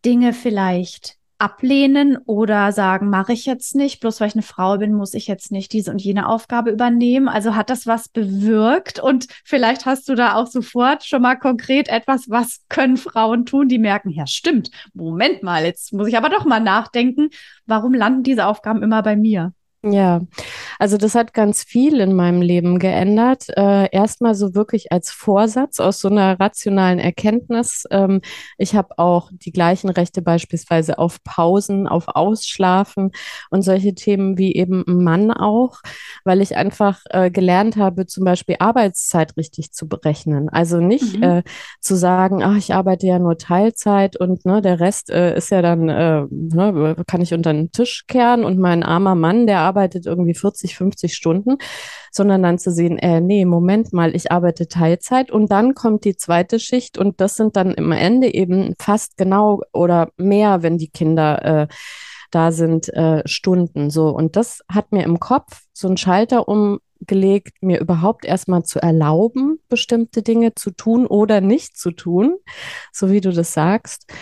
Dinge 0.04 0.32
vielleicht 0.32 1.16
ablehnen 1.42 2.18
oder 2.24 2.70
sagen, 2.70 3.10
mache 3.10 3.32
ich 3.32 3.46
jetzt 3.46 3.74
nicht, 3.74 3.98
bloß 3.98 4.20
weil 4.20 4.28
ich 4.28 4.34
eine 4.36 4.42
Frau 4.42 4.78
bin, 4.78 4.94
muss 4.94 5.12
ich 5.12 5.26
jetzt 5.26 5.50
nicht 5.50 5.72
diese 5.72 5.90
und 5.90 6.00
jene 6.00 6.28
Aufgabe 6.28 6.70
übernehmen. 6.70 7.26
Also 7.26 7.56
hat 7.56 7.68
das 7.68 7.84
was 7.84 8.08
bewirkt 8.08 9.00
und 9.00 9.26
vielleicht 9.44 9.84
hast 9.84 10.08
du 10.08 10.14
da 10.14 10.36
auch 10.36 10.46
sofort 10.46 11.04
schon 11.04 11.20
mal 11.20 11.34
konkret 11.34 11.88
etwas, 11.88 12.30
was 12.30 12.60
können 12.68 12.96
Frauen 12.96 13.44
tun, 13.44 13.66
die 13.66 13.78
merken, 13.78 14.10
ja 14.10 14.24
stimmt, 14.28 14.70
Moment 14.94 15.42
mal, 15.42 15.64
jetzt 15.64 15.92
muss 15.92 16.06
ich 16.06 16.16
aber 16.16 16.28
doch 16.28 16.44
mal 16.44 16.60
nachdenken, 16.60 17.30
warum 17.66 17.92
landen 17.92 18.22
diese 18.22 18.46
Aufgaben 18.46 18.80
immer 18.80 19.02
bei 19.02 19.16
mir? 19.16 19.52
Ja, 19.84 20.20
also 20.78 20.96
das 20.96 21.16
hat 21.16 21.34
ganz 21.34 21.64
viel 21.64 21.98
in 21.98 22.14
meinem 22.14 22.40
Leben 22.40 22.78
geändert. 22.78 23.48
Äh, 23.56 23.90
Erstmal 23.90 24.36
so 24.36 24.54
wirklich 24.54 24.92
als 24.92 25.10
Vorsatz 25.10 25.80
aus 25.80 25.98
so 25.98 26.08
einer 26.08 26.38
rationalen 26.38 27.00
Erkenntnis. 27.00 27.84
Ähm, 27.90 28.20
ich 28.58 28.76
habe 28.76 28.96
auch 28.98 29.30
die 29.32 29.50
gleichen 29.50 29.90
Rechte 29.90 30.22
beispielsweise 30.22 30.98
auf 30.98 31.24
Pausen, 31.24 31.88
auf 31.88 32.04
Ausschlafen 32.06 33.10
und 33.50 33.62
solche 33.62 33.92
Themen 33.96 34.38
wie 34.38 34.54
eben 34.54 34.84
Mann 34.86 35.32
auch, 35.32 35.80
weil 36.22 36.42
ich 36.42 36.56
einfach 36.56 37.00
äh, 37.10 37.32
gelernt 37.32 37.76
habe, 37.76 38.06
zum 38.06 38.24
Beispiel 38.24 38.56
Arbeitszeit 38.60 39.36
richtig 39.36 39.72
zu 39.72 39.88
berechnen. 39.88 40.48
Also 40.48 40.78
nicht 40.78 41.16
mhm. 41.16 41.22
äh, 41.24 41.42
zu 41.80 41.96
sagen, 41.96 42.40
ach, 42.44 42.56
ich 42.56 42.72
arbeite 42.72 43.08
ja 43.08 43.18
nur 43.18 43.36
Teilzeit 43.36 44.16
und 44.16 44.44
ne, 44.44 44.62
der 44.62 44.78
Rest 44.78 45.10
äh, 45.10 45.36
ist 45.36 45.50
ja 45.50 45.60
dann, 45.60 45.88
äh, 45.88 46.22
ne, 46.30 46.94
kann 47.08 47.20
ich 47.20 47.34
unter 47.34 47.52
den 47.52 47.72
Tisch 47.72 48.04
kehren 48.06 48.44
und 48.44 48.60
mein 48.60 48.84
armer 48.84 49.16
Mann, 49.16 49.48
der 49.48 49.58
arbeitet 49.58 49.71
irgendwie 50.06 50.34
40, 50.34 50.76
50 50.76 51.14
Stunden, 51.14 51.56
sondern 52.10 52.42
dann 52.42 52.58
zu 52.58 52.70
sehen, 52.70 52.98
äh, 52.98 53.20
nee, 53.20 53.44
Moment 53.44 53.92
mal, 53.92 54.14
ich 54.14 54.30
arbeite 54.30 54.68
Teilzeit 54.68 55.30
und 55.30 55.50
dann 55.50 55.74
kommt 55.74 56.04
die 56.04 56.16
zweite 56.16 56.58
Schicht 56.58 56.98
und 56.98 57.20
das 57.20 57.36
sind 57.36 57.56
dann 57.56 57.74
am 57.76 57.92
Ende 57.92 58.32
eben 58.32 58.74
fast 58.78 59.16
genau 59.16 59.62
oder 59.72 60.10
mehr, 60.16 60.62
wenn 60.62 60.78
die 60.78 60.90
Kinder 60.90 61.44
äh, 61.44 61.66
da 62.32 62.50
sind, 62.50 62.88
äh, 62.88 63.22
Stunden 63.26 63.90
so. 63.90 64.08
Und 64.08 64.36
das 64.36 64.62
hat 64.68 64.90
mir 64.90 65.04
im 65.04 65.20
Kopf 65.20 65.62
so 65.72 65.86
einen 65.86 65.96
Schalter 65.96 66.48
umgelegt, 66.48 67.62
mir 67.62 67.80
überhaupt 67.80 68.24
erstmal 68.24 68.64
zu 68.64 68.80
erlauben, 68.82 69.60
bestimmte 69.68 70.22
Dinge 70.22 70.54
zu 70.54 70.70
tun 70.72 71.06
oder 71.06 71.40
nicht 71.40 71.76
zu 71.76 71.92
tun, 71.92 72.36
so 72.90 73.10
wie 73.10 73.20
du 73.20 73.32
das 73.32 73.52
sagst. 73.52 74.12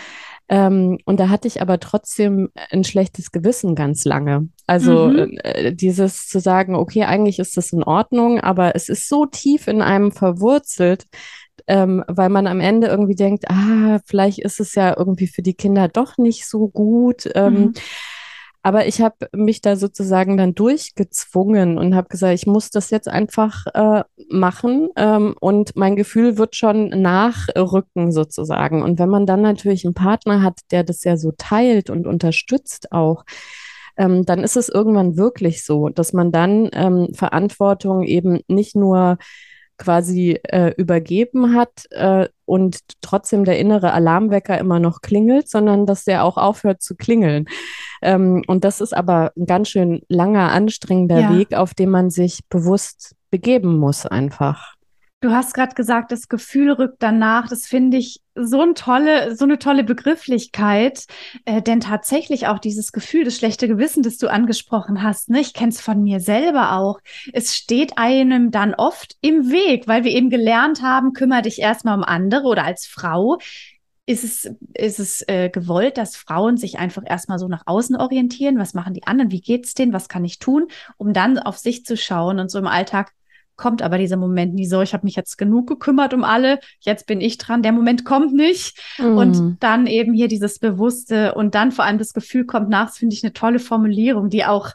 Ähm, 0.51 0.97
und 1.05 1.21
da 1.21 1.29
hatte 1.29 1.47
ich 1.47 1.61
aber 1.61 1.79
trotzdem 1.79 2.49
ein 2.71 2.83
schlechtes 2.83 3.31
Gewissen 3.31 3.73
ganz 3.73 4.03
lange. 4.03 4.49
Also 4.67 5.07
mhm. 5.07 5.39
äh, 5.43 5.73
dieses 5.73 6.27
zu 6.27 6.41
sagen, 6.41 6.75
okay, 6.75 7.05
eigentlich 7.05 7.39
ist 7.39 7.55
das 7.55 7.71
in 7.71 7.83
Ordnung, 7.83 8.41
aber 8.41 8.75
es 8.75 8.89
ist 8.89 9.07
so 9.07 9.25
tief 9.25 9.69
in 9.69 9.81
einem 9.81 10.11
verwurzelt, 10.11 11.05
ähm, 11.67 12.03
weil 12.09 12.27
man 12.27 12.47
am 12.47 12.59
Ende 12.59 12.87
irgendwie 12.87 13.15
denkt, 13.15 13.49
ah, 13.49 13.99
vielleicht 14.05 14.39
ist 14.39 14.59
es 14.59 14.75
ja 14.75 14.93
irgendwie 14.97 15.27
für 15.27 15.41
die 15.41 15.53
Kinder 15.53 15.87
doch 15.87 16.17
nicht 16.17 16.45
so 16.45 16.67
gut. 16.67 17.29
Ähm, 17.33 17.53
mhm. 17.53 17.73
Aber 18.63 18.85
ich 18.85 19.01
habe 19.01 19.27
mich 19.33 19.61
da 19.61 19.75
sozusagen 19.75 20.37
dann 20.37 20.53
durchgezwungen 20.53 21.77
und 21.79 21.95
habe 21.95 22.09
gesagt, 22.09 22.35
ich 22.35 22.45
muss 22.45 22.69
das 22.69 22.91
jetzt 22.91 23.07
einfach 23.07 23.65
äh, 23.73 24.03
machen 24.29 24.89
ähm, 24.95 25.35
und 25.39 25.75
mein 25.75 25.95
Gefühl 25.95 26.37
wird 26.37 26.55
schon 26.55 26.89
nachrücken 26.89 28.11
sozusagen. 28.11 28.83
Und 28.83 28.99
wenn 28.99 29.09
man 29.09 29.25
dann 29.25 29.41
natürlich 29.41 29.83
einen 29.83 29.95
Partner 29.95 30.43
hat, 30.43 30.59
der 30.69 30.83
das 30.83 31.03
ja 31.03 31.17
so 31.17 31.31
teilt 31.35 31.89
und 31.89 32.05
unterstützt 32.05 32.91
auch, 32.91 33.23
ähm, 33.97 34.25
dann 34.25 34.43
ist 34.43 34.57
es 34.57 34.69
irgendwann 34.69 35.17
wirklich 35.17 35.65
so, 35.65 35.89
dass 35.89 36.13
man 36.13 36.31
dann 36.31 36.69
ähm, 36.73 37.09
Verantwortung 37.13 38.03
eben 38.03 38.41
nicht 38.47 38.75
nur 38.75 39.17
quasi 39.81 40.39
äh, 40.43 40.73
übergeben 40.77 41.55
hat 41.55 41.85
äh, 41.89 42.29
und 42.45 42.79
trotzdem 43.01 43.45
der 43.45 43.57
innere 43.57 43.93
Alarmwecker 43.93 44.57
immer 44.59 44.79
noch 44.79 45.01
klingelt, 45.01 45.49
sondern 45.49 45.87
dass 45.87 46.05
der 46.05 46.23
auch 46.23 46.37
aufhört 46.37 46.83
zu 46.83 46.95
klingeln. 46.95 47.47
Ähm, 48.03 48.43
und 48.45 48.63
das 48.63 48.79
ist 48.79 48.95
aber 48.95 49.31
ein 49.35 49.47
ganz 49.47 49.69
schön 49.69 50.01
langer, 50.07 50.51
anstrengender 50.51 51.19
ja. 51.19 51.37
Weg, 51.37 51.55
auf 51.55 51.73
dem 51.73 51.89
man 51.89 52.11
sich 52.11 52.41
bewusst 52.47 53.15
begeben 53.31 53.79
muss 53.79 54.05
einfach. 54.05 54.75
Du 55.21 55.29
hast 55.29 55.53
gerade 55.53 55.75
gesagt, 55.75 56.11
das 56.11 56.29
Gefühl 56.29 56.71
rückt 56.71 56.97
danach. 57.03 57.47
Das 57.47 57.67
finde 57.67 57.97
ich 57.97 58.21
so 58.33 58.61
eine 58.61 58.73
tolle, 58.73 59.35
so 59.35 59.45
eine 59.45 59.59
tolle 59.59 59.83
Begrifflichkeit, 59.83 61.05
äh, 61.45 61.61
denn 61.61 61.79
tatsächlich 61.79 62.47
auch 62.47 62.57
dieses 62.57 62.91
Gefühl, 62.91 63.23
das 63.23 63.35
schlechte 63.35 63.67
Gewissen, 63.67 64.01
das 64.01 64.17
du 64.17 64.31
angesprochen 64.31 65.03
hast, 65.03 65.29
ne? 65.29 65.39
ich 65.39 65.53
kenne 65.53 65.69
es 65.69 65.79
von 65.79 66.01
mir 66.01 66.21
selber 66.21 66.73
auch. 66.75 66.99
Es 67.33 67.55
steht 67.55 67.99
einem 67.99 68.49
dann 68.49 68.73
oft 68.73 69.15
im 69.21 69.51
Weg, 69.51 69.87
weil 69.87 70.03
wir 70.03 70.11
eben 70.11 70.31
gelernt 70.31 70.81
haben, 70.81 71.13
kümmere 71.13 71.43
dich 71.43 71.59
erstmal 71.59 71.97
um 71.97 72.03
andere 72.03 72.47
oder 72.47 72.63
als 72.63 72.87
Frau 72.87 73.37
ist 74.07 74.23
es, 74.23 74.51
ist 74.73 74.99
es 74.99 75.23
äh, 75.27 75.49
gewollt, 75.49 75.97
dass 75.97 76.15
Frauen 76.15 76.57
sich 76.57 76.79
einfach 76.79 77.03
erstmal 77.05 77.37
so 77.37 77.47
nach 77.47 77.63
außen 77.67 77.95
orientieren? 77.95 78.57
Was 78.57 78.73
machen 78.73 78.95
die 78.95 79.05
anderen? 79.05 79.31
Wie 79.31 79.41
geht's 79.41 79.75
denen? 79.75 79.93
Was 79.93 80.09
kann 80.09 80.25
ich 80.25 80.39
tun? 80.39 80.67
Um 80.97 81.13
dann 81.13 81.37
auf 81.37 81.59
sich 81.59 81.85
zu 81.85 81.95
schauen 81.95 82.39
und 82.39 82.49
so 82.49 82.57
im 82.57 82.67
Alltag 82.67 83.13
kommt 83.61 83.83
aber 83.83 83.99
dieser 83.99 84.17
Moment 84.17 84.55
nie 84.55 84.65
so, 84.65 84.81
ich 84.81 84.93
habe 84.93 85.05
mich 85.05 85.15
jetzt 85.15 85.37
genug 85.37 85.67
gekümmert 85.67 86.15
um 86.15 86.23
alle, 86.23 86.59
jetzt 86.79 87.05
bin 87.05 87.21
ich 87.21 87.37
dran, 87.37 87.61
der 87.61 87.71
Moment 87.71 88.05
kommt 88.05 88.33
nicht. 88.33 88.81
Mm. 88.97 89.17
Und 89.17 89.57
dann 89.59 89.85
eben 89.85 90.13
hier 90.13 90.27
dieses 90.27 90.57
Bewusste 90.57 91.35
und 91.35 91.53
dann 91.53 91.71
vor 91.71 91.85
allem 91.85 91.99
das 91.99 92.13
Gefühl 92.13 92.45
kommt 92.45 92.69
nach, 92.69 92.87
das 92.87 92.97
finde 92.97 93.13
ich 93.13 93.23
eine 93.23 93.33
tolle 93.33 93.59
Formulierung, 93.59 94.29
die 94.29 94.45
auch 94.45 94.71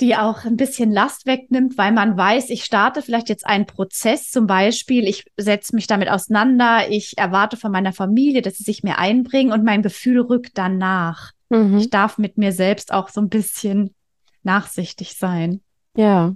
die 0.00 0.14
auch 0.14 0.44
ein 0.44 0.56
bisschen 0.56 0.92
Last 0.92 1.26
wegnimmt, 1.26 1.76
weil 1.76 1.90
man 1.90 2.16
weiß, 2.16 2.50
ich 2.50 2.64
starte 2.64 3.02
vielleicht 3.02 3.28
jetzt 3.28 3.44
einen 3.44 3.66
Prozess, 3.66 4.30
zum 4.30 4.46
Beispiel, 4.46 5.08
ich 5.08 5.24
setze 5.36 5.74
mich 5.74 5.88
damit 5.88 6.08
auseinander, 6.08 6.88
ich 6.88 7.18
erwarte 7.18 7.56
von 7.56 7.72
meiner 7.72 7.92
Familie, 7.92 8.42
dass 8.42 8.58
sie 8.58 8.64
sich 8.64 8.84
mehr 8.84 9.00
einbringen 9.00 9.50
und 9.50 9.64
mein 9.64 9.82
Gefühl 9.82 10.20
rückt 10.20 10.56
dann 10.56 10.78
nach. 10.78 11.32
Mhm. 11.48 11.78
Ich 11.78 11.90
darf 11.90 12.16
mit 12.16 12.38
mir 12.38 12.52
selbst 12.52 12.92
auch 12.92 13.08
so 13.08 13.20
ein 13.20 13.28
bisschen 13.28 13.94
nachsichtig 14.44 15.16
sein. 15.16 15.62
Ja. 15.96 16.34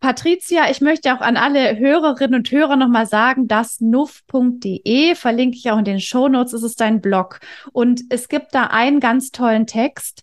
Patricia, 0.00 0.70
ich 0.70 0.80
möchte 0.80 1.14
auch 1.14 1.20
an 1.20 1.36
alle 1.36 1.78
Hörerinnen 1.78 2.34
und 2.34 2.50
Hörer 2.50 2.76
nochmal 2.76 3.06
sagen, 3.06 3.48
dass 3.48 3.80
nuff.de 3.80 5.14
verlinke 5.14 5.56
ich 5.56 5.70
auch 5.70 5.78
in 5.78 5.84
den 5.84 6.00
Shownotes, 6.00 6.52
es 6.52 6.62
ist 6.62 6.80
dein 6.80 7.00
Blog. 7.00 7.40
Und 7.72 8.02
es 8.10 8.28
gibt 8.28 8.54
da 8.54 8.64
einen 8.66 9.00
ganz 9.00 9.30
tollen 9.30 9.66
Text, 9.66 10.22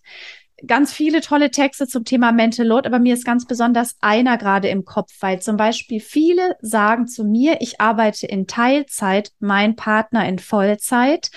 ganz 0.66 0.92
viele 0.92 1.20
tolle 1.20 1.50
Texte 1.50 1.86
zum 1.86 2.04
Thema 2.04 2.32
Mental 2.32 2.66
Load, 2.66 2.86
aber 2.86 2.98
mir 2.98 3.14
ist 3.14 3.24
ganz 3.24 3.46
besonders 3.46 3.96
einer 4.00 4.38
gerade 4.38 4.68
im 4.68 4.84
Kopf, 4.84 5.10
weil 5.20 5.40
zum 5.40 5.56
Beispiel 5.56 6.00
viele 6.00 6.56
sagen 6.60 7.06
zu 7.06 7.24
mir, 7.24 7.56
ich 7.60 7.80
arbeite 7.80 8.26
in 8.26 8.46
Teilzeit, 8.46 9.32
mein 9.40 9.76
Partner 9.76 10.26
in 10.28 10.38
Vollzeit 10.38 11.30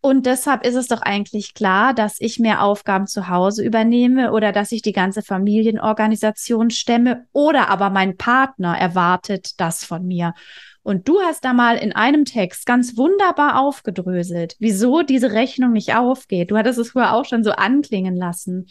und 0.00 0.26
deshalb 0.26 0.66
ist 0.66 0.74
es 0.74 0.88
doch 0.88 1.02
eigentlich 1.02 1.54
klar, 1.54 1.94
dass 1.94 2.16
ich 2.18 2.38
mehr 2.38 2.62
Aufgaben 2.62 3.06
zu 3.06 3.28
Hause 3.28 3.64
übernehme 3.64 4.32
oder 4.32 4.52
dass 4.52 4.72
ich 4.72 4.82
die 4.82 4.92
ganze 4.92 5.22
Familienorganisation 5.22 6.70
stemme 6.70 7.26
oder 7.32 7.68
aber 7.68 7.90
mein 7.90 8.16
Partner 8.16 8.76
erwartet 8.76 9.60
das 9.60 9.84
von 9.84 10.06
mir. 10.06 10.34
Und 10.82 11.08
du 11.08 11.20
hast 11.20 11.44
da 11.44 11.52
mal 11.52 11.76
in 11.76 11.92
einem 11.92 12.24
Text 12.24 12.66
ganz 12.66 12.96
wunderbar 12.96 13.60
aufgedröselt, 13.60 14.56
wieso 14.58 15.02
diese 15.02 15.32
Rechnung 15.32 15.72
nicht 15.72 15.94
aufgeht. 15.94 16.50
Du 16.50 16.56
hattest 16.56 16.78
es 16.78 16.90
früher 16.90 17.14
auch 17.14 17.24
schon 17.24 17.44
so 17.44 17.52
anklingen 17.52 18.16
lassen. 18.16 18.66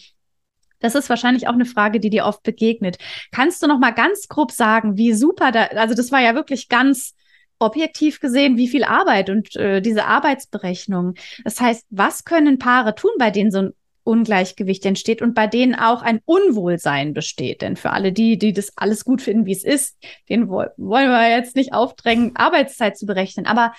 Das 0.79 0.95
ist 0.95 1.09
wahrscheinlich 1.09 1.47
auch 1.47 1.53
eine 1.53 1.65
Frage, 1.65 1.99
die 1.99 2.09
dir 2.09 2.25
oft 2.25 2.43
begegnet. 2.43 2.97
Kannst 3.31 3.63
du 3.63 3.67
noch 3.67 3.79
mal 3.79 3.91
ganz 3.91 4.27
grob 4.27 4.51
sagen, 4.51 4.97
wie 4.97 5.13
super 5.13 5.51
da, 5.51 5.65
also 5.65 5.95
das 5.95 6.11
war 6.11 6.21
ja 6.21 6.35
wirklich 6.35 6.69
ganz 6.69 7.13
objektiv 7.59 8.19
gesehen, 8.19 8.57
wie 8.57 8.67
viel 8.67 8.83
Arbeit 8.83 9.29
und 9.29 9.55
äh, 9.55 9.81
diese 9.81 10.05
Arbeitsberechnung. 10.05 11.13
Das 11.43 11.59
heißt, 11.61 11.85
was 11.91 12.25
können 12.25 12.57
Paare 12.57 12.95
tun, 12.95 13.11
bei 13.19 13.29
denen 13.29 13.51
so 13.51 13.59
ein 13.59 13.73
Ungleichgewicht 14.03 14.85
entsteht 14.85 15.21
und 15.21 15.33
bei 15.33 15.47
denen 15.47 15.75
auch 15.75 16.01
ein 16.01 16.19
Unwohlsein 16.25 17.13
besteht. 17.13 17.61
Denn 17.61 17.75
für 17.75 17.91
alle 17.91 18.11
die, 18.11 18.37
die 18.37 18.53
das 18.53 18.71
alles 18.75 19.05
gut 19.05 19.21
finden, 19.21 19.45
wie 19.45 19.53
es 19.53 19.63
ist, 19.63 19.97
denen 20.29 20.49
wollen 20.49 20.71
wir 20.77 21.29
jetzt 21.29 21.55
nicht 21.55 21.73
aufdrängen, 21.73 22.35
Arbeitszeit 22.35 22.97
zu 22.97 23.05
berechnen. 23.05 23.45
Aber 23.45 23.73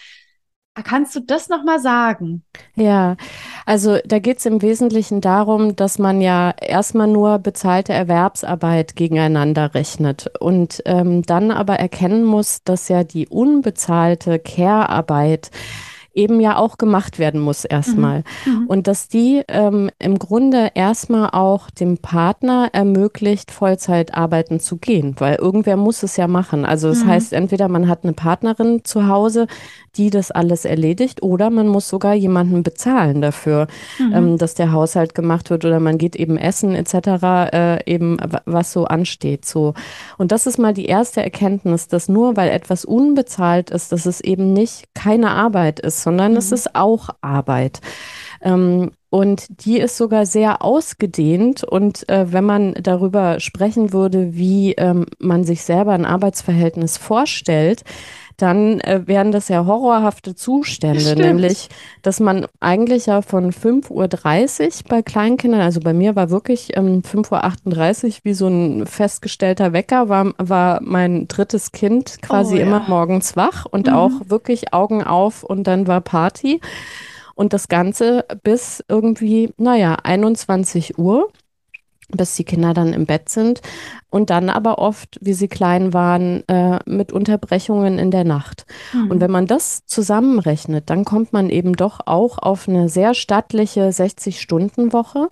Kannst 0.85 1.15
du 1.15 1.21
das 1.21 1.51
nochmal 1.51 1.81
sagen? 1.81 2.45
Ja, 2.77 3.17
also 3.67 3.99
da 4.07 4.21
geht 4.21 4.39
es 4.39 4.47
im 4.47 4.63
Wesentlichen 4.63 5.21
darum, 5.21 5.77
dass 5.77 5.99
man 5.99 6.23
ja 6.23 6.55
erstmal 6.59 7.09
nur 7.09 7.39
bezahlte 7.41 7.93
Erwerbsarbeit 7.93 8.97
gegeneinander 8.97 9.75
rechnet 9.75 10.31
und 10.41 10.83
ähm, 10.87 11.23
dann 11.25 11.51
aber 11.51 11.75
erkennen 11.75 12.25
muss, 12.25 12.63
dass 12.65 12.89
ja 12.89 13.05
die 13.05 13.29
unbezahlte 13.29 14.39
Care-Arbeit 14.39 15.51
eben 16.15 16.41
ja 16.41 16.57
auch 16.57 16.79
gemacht 16.79 17.19
werden 17.19 17.41
muss 17.41 17.65
erstmal. 17.65 18.25
Mhm. 18.45 18.53
mhm. 18.53 18.67
Und 18.67 18.87
dass 18.87 19.09
die 19.09 19.43
ähm, 19.49 19.91
im 19.99 20.19
Grunde 20.19 20.71
erstmal 20.75 21.31
auch 21.31 21.71
dem 21.71 21.99
Partner 21.99 22.69
ermöglicht, 22.73 23.51
Vollzeit 23.51 24.15
arbeiten 24.15 24.61
zu 24.61 24.77
gehen, 24.77 25.15
weil 25.19 25.37
irgendwer 25.37 25.77
muss 25.77 26.03
es 26.03 26.17
ja 26.17 26.27
machen. 26.27 26.65
Also 26.65 26.89
das 26.89 27.05
mhm. 27.05 27.09
heißt, 27.09 27.33
entweder 27.33 27.69
man 27.69 27.89
hat 27.89 28.05
eine 28.05 28.13
Partnerin 28.13 28.85
zu 28.85 29.09
Hause, 29.09 29.47
die 29.97 30.11
das 30.11 30.31
alles 30.31 30.65
erledigt, 30.65 31.23
oder 31.23 31.51
man 31.51 31.69
muss 31.69 31.89
sogar 31.89 32.15
jemanden 32.15 32.63
bezahlen 32.63 33.21
dafür, 33.21 33.67
mhm. 33.99 34.13
ähm, 34.15 34.39
dass 34.39 34.55
der 34.55 34.73
Haushalt 34.73 35.15
gemacht 35.15 35.51
wird 35.51 35.65
oder 35.65 35.81
man 35.81 35.99
geht 35.99 36.17
eben 36.17 36.37
essen 36.37 36.75
etc., 36.75 36.95
äh, 37.53 37.91
eben 37.91 38.17
was 38.47 38.73
so 38.73 38.85
ansteht. 38.85 39.45
So. 39.45 39.75
Und 40.19 40.33
das 40.33 40.47
ist 40.47 40.59
mal 40.59 40.73
die 40.73 40.87
erste 40.87 41.23
Erkenntnis, 41.23 41.89
dass 41.89 42.09
nur 42.09 42.37
weil 42.37 42.51
etwas 42.51 42.85
unbezahlt 42.85 43.71
ist, 43.71 43.93
dass 43.93 44.07
es 44.07 44.21
eben 44.21 44.53
nicht 44.53 44.95
keine 44.95 45.31
Arbeit 45.31 45.81
ist, 45.81 46.03
sondern 46.03 46.33
mhm. 46.33 46.39
es 46.39 46.53
ist 46.53 46.75
auch 46.75 47.11
Arbeit. 47.21 47.81
Ähm, 48.41 48.91
und 49.11 49.67
die 49.67 49.79
ist 49.79 49.99
sogar 49.99 50.25
sehr 50.25 50.63
ausgedehnt. 50.63 51.65
Und 51.65 52.09
äh, 52.09 52.33
wenn 52.33 52.45
man 52.45 52.73
darüber 52.83 53.41
sprechen 53.41 53.93
würde, 53.93 54.35
wie 54.35 54.73
ähm, 54.73 55.05
man 55.19 55.45
sich 55.45 55.65
selber 55.65 55.93
ein 55.93 56.07
Arbeitsverhältnis 56.07 56.97
vorstellt, 56.97 57.85
dann 58.43 58.81
äh, 58.81 59.03
wären 59.07 59.31
das 59.31 59.49
ja 59.49 59.65
horrorhafte 59.65 60.35
Zustände, 60.35 61.01
Stimmt. 61.01 61.21
nämlich, 61.21 61.69
dass 62.03 62.19
man 62.19 62.47
eigentlich 62.59 63.07
ja 63.07 63.23
von 63.23 63.53
5.30 63.53 63.91
Uhr 63.91 64.89
bei 64.89 65.03
Kleinkindern, 65.03 65.61
also 65.61 65.81
bei 65.81 65.93
mir 65.93 66.17
war 66.17 66.31
wirklich 66.31 66.77
ähm, 66.77 67.03
5.38 67.03 68.05
Uhr 68.05 68.13
wie 68.25 68.35
so 68.35 68.49
ein 68.49 68.87
festgestellter 68.87 69.73
Wecker, 69.73 70.09
war, 70.09 70.33
war 70.39 70.81
mein 70.83 71.29
drittes 71.29 71.71
Kind 71.71 72.21
quasi 72.21 72.57
oh, 72.57 72.59
ja. 72.59 72.63
immer 72.65 72.85
morgens 72.89 73.37
wach 73.37 73.65
und 73.67 73.87
mhm. 73.87 73.93
auch 73.95 74.11
wirklich 74.27 74.75
Augen 74.75 75.05
auf 75.05 75.45
und 75.45 75.67
dann 75.67 75.87
war 75.87 76.01
Party. 76.01 76.61
Und 77.35 77.53
das 77.55 77.69
Ganze 77.69 78.27
bis 78.43 78.85
irgendwie, 78.89 79.51
naja, 79.57 79.97
21 80.03 80.99
Uhr 80.99 81.31
bis 82.17 82.37
die 82.37 82.45
Kinder 82.45 82.75
dann 82.75 82.93
im 82.93 83.07
Bett 83.07 83.29
sind 83.29 83.61
und 84.11 84.31
dann 84.31 84.51
aber 84.51 84.79
oft, 84.79 85.19
wie 85.21 85.33
sie 85.33 85.49
klein 85.49 85.93
waren, 85.93 86.47
äh, 86.49 86.79
mit 86.87 87.13
Unterbrechungen 87.13 87.99
in 87.99 88.11
der 88.11 88.25
Nacht. 88.25 88.67
Mhm. 88.93 89.11
Und 89.11 89.21
wenn 89.21 89.31
man 89.31 89.47
das 89.47 89.87
zusammenrechnet, 89.87 90.91
dann 90.91 91.05
kommt 91.05 91.33
man 91.33 91.51
eben 91.51 91.75
doch 91.75 92.01
auch 92.07 92.39
auf 92.39 92.69
eine 92.69 92.89
sehr 92.89 93.15
stattliche 93.15 93.89
60-Stunden-Woche. 93.89 95.29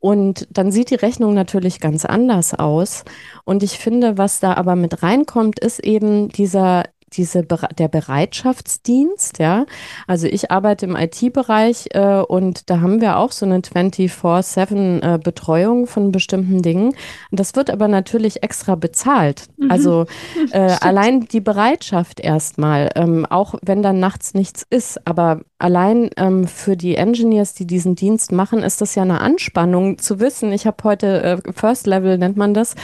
Und 0.00 0.46
dann 0.50 0.70
sieht 0.70 0.90
die 0.90 0.96
Rechnung 0.96 1.34
natürlich 1.34 1.80
ganz 1.80 2.04
anders 2.04 2.54
aus. 2.54 3.04
Und 3.44 3.62
ich 3.62 3.78
finde, 3.78 4.16
was 4.16 4.38
da 4.38 4.54
aber 4.54 4.76
mit 4.76 5.02
reinkommt, 5.02 5.58
ist 5.58 5.80
eben 5.80 6.28
dieser 6.28 6.84
diese, 7.12 7.42
der 7.42 7.88
Bereitschaftsdienst, 7.88 9.38
ja. 9.38 9.66
Also 10.06 10.26
ich 10.26 10.50
arbeite 10.50 10.86
im 10.86 10.96
IT-Bereich 10.96 11.86
äh, 11.92 12.20
und 12.20 12.70
da 12.70 12.80
haben 12.80 13.00
wir 13.00 13.18
auch 13.18 13.32
so 13.32 13.46
eine 13.46 13.60
24-7 13.60 15.14
äh, 15.14 15.18
Betreuung 15.18 15.86
von 15.86 16.12
bestimmten 16.12 16.62
Dingen. 16.62 16.94
Das 17.30 17.56
wird 17.56 17.70
aber 17.70 17.88
natürlich 17.88 18.42
extra 18.42 18.74
bezahlt. 18.74 19.46
Mhm. 19.56 19.70
Also 19.70 20.06
äh, 20.50 20.76
allein 20.80 21.26
die 21.26 21.40
Bereitschaft 21.40 22.20
erstmal, 22.20 22.90
ähm, 22.94 23.26
auch 23.26 23.54
wenn 23.62 23.82
dann 23.82 24.00
nachts 24.00 24.34
nichts 24.34 24.66
ist, 24.68 25.06
aber 25.06 25.40
allein 25.58 26.10
ähm, 26.16 26.46
für 26.46 26.76
die 26.76 26.96
Engineers, 26.96 27.54
die 27.54 27.66
diesen 27.66 27.94
Dienst 27.94 28.32
machen, 28.32 28.62
ist 28.62 28.80
das 28.80 28.94
ja 28.94 29.02
eine 29.02 29.20
Anspannung 29.20 29.98
zu 29.98 30.20
wissen. 30.20 30.52
Ich 30.52 30.66
habe 30.66 30.76
heute 30.84 31.22
äh, 31.22 31.52
First 31.52 31.86
Level 31.86 32.18
nennt 32.18 32.36
man 32.36 32.54
das 32.54 32.74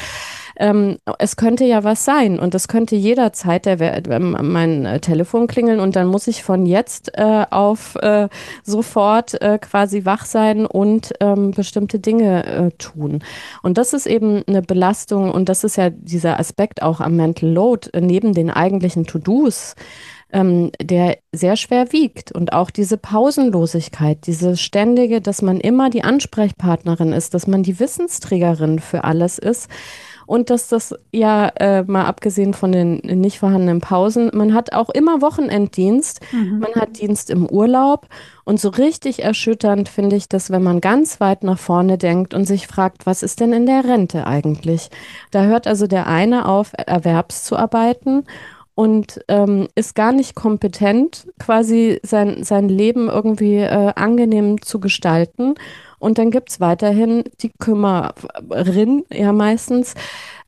ähm, 0.56 0.98
es 1.18 1.36
könnte 1.36 1.64
ja 1.64 1.84
was 1.84 2.04
sein 2.04 2.38
und 2.38 2.54
es 2.54 2.68
könnte 2.68 2.96
jederzeit 2.96 3.66
der, 3.66 3.80
äh, 3.80 4.18
mein 4.18 4.86
äh, 4.86 5.00
Telefon 5.00 5.46
klingeln 5.46 5.80
und 5.80 5.96
dann 5.96 6.06
muss 6.06 6.26
ich 6.26 6.42
von 6.42 6.66
jetzt 6.66 7.16
äh, 7.16 7.44
auf 7.50 7.96
äh, 7.96 8.28
sofort 8.62 9.40
äh, 9.42 9.58
quasi 9.58 10.04
wach 10.04 10.24
sein 10.24 10.66
und 10.66 11.12
ähm, 11.20 11.52
bestimmte 11.52 11.98
Dinge 11.98 12.46
äh, 12.46 12.70
tun. 12.78 13.22
Und 13.62 13.78
das 13.78 13.92
ist 13.92 14.06
eben 14.06 14.42
eine 14.46 14.62
Belastung 14.62 15.30
und 15.30 15.48
das 15.48 15.64
ist 15.64 15.76
ja 15.76 15.90
dieser 15.90 16.38
Aspekt 16.38 16.82
auch 16.82 17.00
am 17.00 17.16
Mental 17.16 17.48
Load 17.48 17.90
neben 17.98 18.32
den 18.32 18.50
eigentlichen 18.50 19.06
To-Dos 19.06 19.74
ähm, 20.34 20.72
der 20.82 21.18
sehr 21.32 21.56
schwer 21.56 21.92
wiegt. 21.92 22.32
Und 22.32 22.52
auch 22.52 22.70
diese 22.70 22.98
Pausenlosigkeit, 22.98 24.26
diese 24.26 24.56
ständige, 24.56 25.20
dass 25.20 25.40
man 25.40 25.60
immer 25.60 25.90
die 25.90 26.02
Ansprechpartnerin 26.02 27.12
ist, 27.12 27.34
dass 27.34 27.46
man 27.46 27.62
die 27.62 27.78
Wissensträgerin 27.78 28.80
für 28.80 29.04
alles 29.04 29.38
ist, 29.38 29.68
und 30.26 30.50
dass 30.50 30.68
das 30.68 30.94
ja 31.12 31.48
äh, 31.56 31.82
mal 31.82 32.04
abgesehen 32.04 32.54
von 32.54 32.72
den 32.72 32.98
nicht 32.98 33.38
vorhandenen 33.38 33.80
Pausen, 33.80 34.30
man 34.32 34.54
hat 34.54 34.72
auch 34.72 34.90
immer 34.90 35.20
Wochenenddienst, 35.20 36.20
mhm. 36.32 36.58
man 36.60 36.74
hat 36.74 37.00
Dienst 37.00 37.30
im 37.30 37.46
Urlaub 37.46 38.06
und 38.44 38.60
so 38.60 38.68
richtig 38.68 39.22
erschütternd 39.22 39.88
finde 39.88 40.16
ich 40.16 40.28
das, 40.28 40.50
wenn 40.50 40.62
man 40.62 40.80
ganz 40.80 41.20
weit 41.20 41.42
nach 41.44 41.58
vorne 41.58 41.98
denkt 41.98 42.34
und 42.34 42.46
sich 42.46 42.66
fragt, 42.66 43.06
was 43.06 43.22
ist 43.22 43.40
denn 43.40 43.52
in 43.52 43.66
der 43.66 43.84
Rente 43.84 44.26
eigentlich? 44.26 44.90
Da 45.30 45.44
hört 45.44 45.66
also 45.66 45.86
der 45.86 46.06
eine 46.06 46.48
auf, 46.48 46.72
Erwerbszuarbeiten 46.76 48.24
und 48.74 49.20
ähm, 49.28 49.68
ist 49.74 49.94
gar 49.94 50.12
nicht 50.12 50.34
kompetent, 50.34 51.28
quasi 51.38 52.00
sein, 52.02 52.42
sein 52.42 52.68
Leben 52.68 53.08
irgendwie 53.08 53.58
äh, 53.58 53.92
angenehm 53.94 54.60
zu 54.62 54.80
gestalten 54.80 55.54
und 56.04 56.18
dann 56.18 56.30
gibt 56.30 56.50
es 56.50 56.60
weiterhin 56.60 57.24
die 57.40 57.50
Kümmerin, 57.58 59.04
ja 59.10 59.32
meistens. 59.32 59.94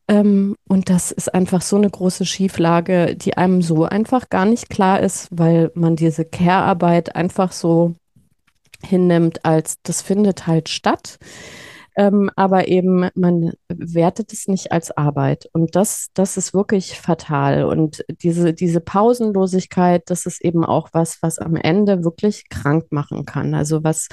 Ähm, 0.09 0.57
und 0.69 0.91
das 0.91 1.11
ist 1.11 1.35
einfach 1.35 1.63
so 1.63 1.77
eine 1.77 1.91
große 1.91 2.27
Schieflage, 2.27 3.17
die 3.17 3.37
einem 3.37 3.63
so 3.63 3.85
einfach 3.85 4.29
gar 4.29 4.45
nicht 4.45 4.69
klar 4.71 5.01
ist, 5.01 5.29
weil 5.31 5.73
man 5.75 5.97
diese 5.97 6.25
Care-Arbeit 6.25 7.17
einfach 7.17 7.53
so 7.53 7.95
hinnimmt, 8.85 9.45
als 9.45 9.83
das 9.83 10.03
findet 10.03 10.47
halt 10.47 10.69
statt. 10.69 11.19
Ähm, 11.97 12.31
aber 12.37 12.69
eben, 12.69 13.09
man 13.15 13.53
wertet 13.69 14.33
es 14.35 14.49
nicht 14.49 14.71
als 14.71 14.95
Arbeit. 14.95 15.49
Und 15.53 15.75
das, 15.75 16.09
das 16.13 16.37
ist 16.37 16.53
wirklich 16.53 17.01
fatal. 17.01 17.65
Und 17.65 18.05
diese, 18.23 18.53
diese 18.53 18.81
Pausenlosigkeit, 18.81 20.03
das 20.11 20.27
ist 20.27 20.45
eben 20.45 20.63
auch 20.65 20.91
was, 20.93 21.23
was 21.23 21.39
am 21.39 21.57
Ende 21.57 22.05
wirklich 22.05 22.51
krank 22.51 22.93
machen 22.93 23.25
kann. 23.25 23.55
Also 23.55 23.83
was 23.83 24.09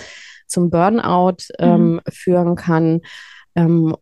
zum 0.54 0.70
Burnout 0.70 1.38
ähm, 1.60 1.96
mhm. 1.96 2.02
führen 2.10 2.56
kann, 2.56 3.02
ähm, 3.56 3.96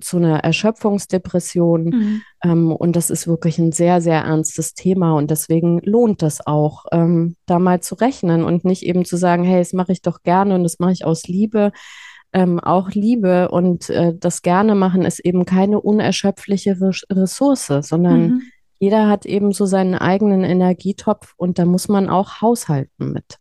zu 0.00 0.16
einer 0.16 0.40
Erschöpfungsdepression. 0.40 1.84
Mhm. 1.84 2.22
Ähm, 2.42 2.72
und 2.72 2.96
das 2.96 3.10
ist 3.10 3.26
wirklich 3.26 3.58
ein 3.58 3.72
sehr, 3.72 4.00
sehr 4.00 4.22
ernstes 4.22 4.74
Thema. 4.74 5.14
Und 5.14 5.30
deswegen 5.30 5.80
lohnt 5.82 6.22
das 6.22 6.46
auch, 6.46 6.86
ähm, 6.92 7.36
da 7.46 7.58
mal 7.58 7.80
zu 7.80 7.96
rechnen 7.96 8.44
und 8.44 8.64
nicht 8.64 8.82
eben 8.82 9.04
zu 9.04 9.16
sagen, 9.16 9.44
hey, 9.44 9.58
das 9.58 9.72
mache 9.72 9.92
ich 9.92 10.02
doch 10.02 10.22
gerne 10.22 10.54
und 10.54 10.62
das 10.62 10.78
mache 10.78 10.92
ich 10.92 11.04
aus 11.04 11.24
Liebe. 11.24 11.72
Ähm, 12.32 12.60
auch 12.60 12.90
Liebe 12.90 13.48
und 13.50 13.88
äh, 13.88 14.12
das 14.18 14.42
gerne 14.42 14.74
machen 14.74 15.02
ist 15.02 15.20
eben 15.20 15.44
keine 15.44 15.80
unerschöpfliche 15.80 16.76
Ressource, 17.10 17.72
sondern 17.82 18.20
mhm. 18.20 18.42
jeder 18.78 19.08
hat 19.08 19.26
eben 19.26 19.52
so 19.52 19.64
seinen 19.64 19.94
eigenen 19.94 20.44
Energietopf 20.44 21.34
und 21.36 21.58
da 21.58 21.64
muss 21.64 21.88
man 21.88 22.08
auch 22.08 22.42
haushalten 22.42 23.12
mit. 23.12 23.38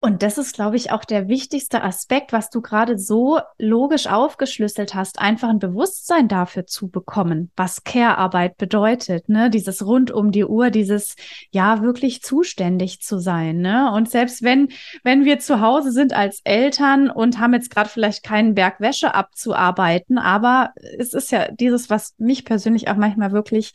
Und 0.00 0.22
das 0.22 0.38
ist, 0.38 0.54
glaube 0.54 0.76
ich, 0.76 0.92
auch 0.92 1.04
der 1.04 1.26
wichtigste 1.26 1.82
Aspekt, 1.82 2.32
was 2.32 2.50
du 2.50 2.60
gerade 2.60 2.96
so 2.98 3.40
logisch 3.58 4.06
aufgeschlüsselt 4.06 4.94
hast, 4.94 5.18
einfach 5.18 5.48
ein 5.48 5.58
Bewusstsein 5.58 6.28
dafür 6.28 6.66
zu 6.66 6.88
bekommen, 6.88 7.50
was 7.56 7.82
Care-Arbeit 7.82 8.58
bedeutet, 8.58 9.28
ne? 9.28 9.50
Dieses 9.50 9.84
rund 9.84 10.12
um 10.12 10.30
die 10.30 10.44
Uhr, 10.44 10.70
dieses 10.70 11.16
ja 11.50 11.82
wirklich 11.82 12.22
zuständig 12.22 13.00
zu 13.00 13.18
sein, 13.18 13.58
ne? 13.58 13.90
Und 13.90 14.08
selbst 14.08 14.44
wenn, 14.44 14.68
wenn 15.02 15.24
wir 15.24 15.40
zu 15.40 15.60
Hause 15.60 15.90
sind 15.90 16.12
als 16.12 16.42
Eltern 16.44 17.10
und 17.10 17.40
haben 17.40 17.54
jetzt 17.54 17.70
gerade 17.70 17.88
vielleicht 17.88 18.22
keinen 18.22 18.54
Berg 18.54 18.78
Wäsche 18.78 19.16
abzuarbeiten, 19.16 20.16
aber 20.16 20.74
es 20.96 21.12
ist 21.12 21.32
ja 21.32 21.50
dieses, 21.50 21.90
was 21.90 22.14
mich 22.18 22.44
persönlich 22.44 22.88
auch 22.88 22.96
manchmal 22.96 23.32
wirklich 23.32 23.72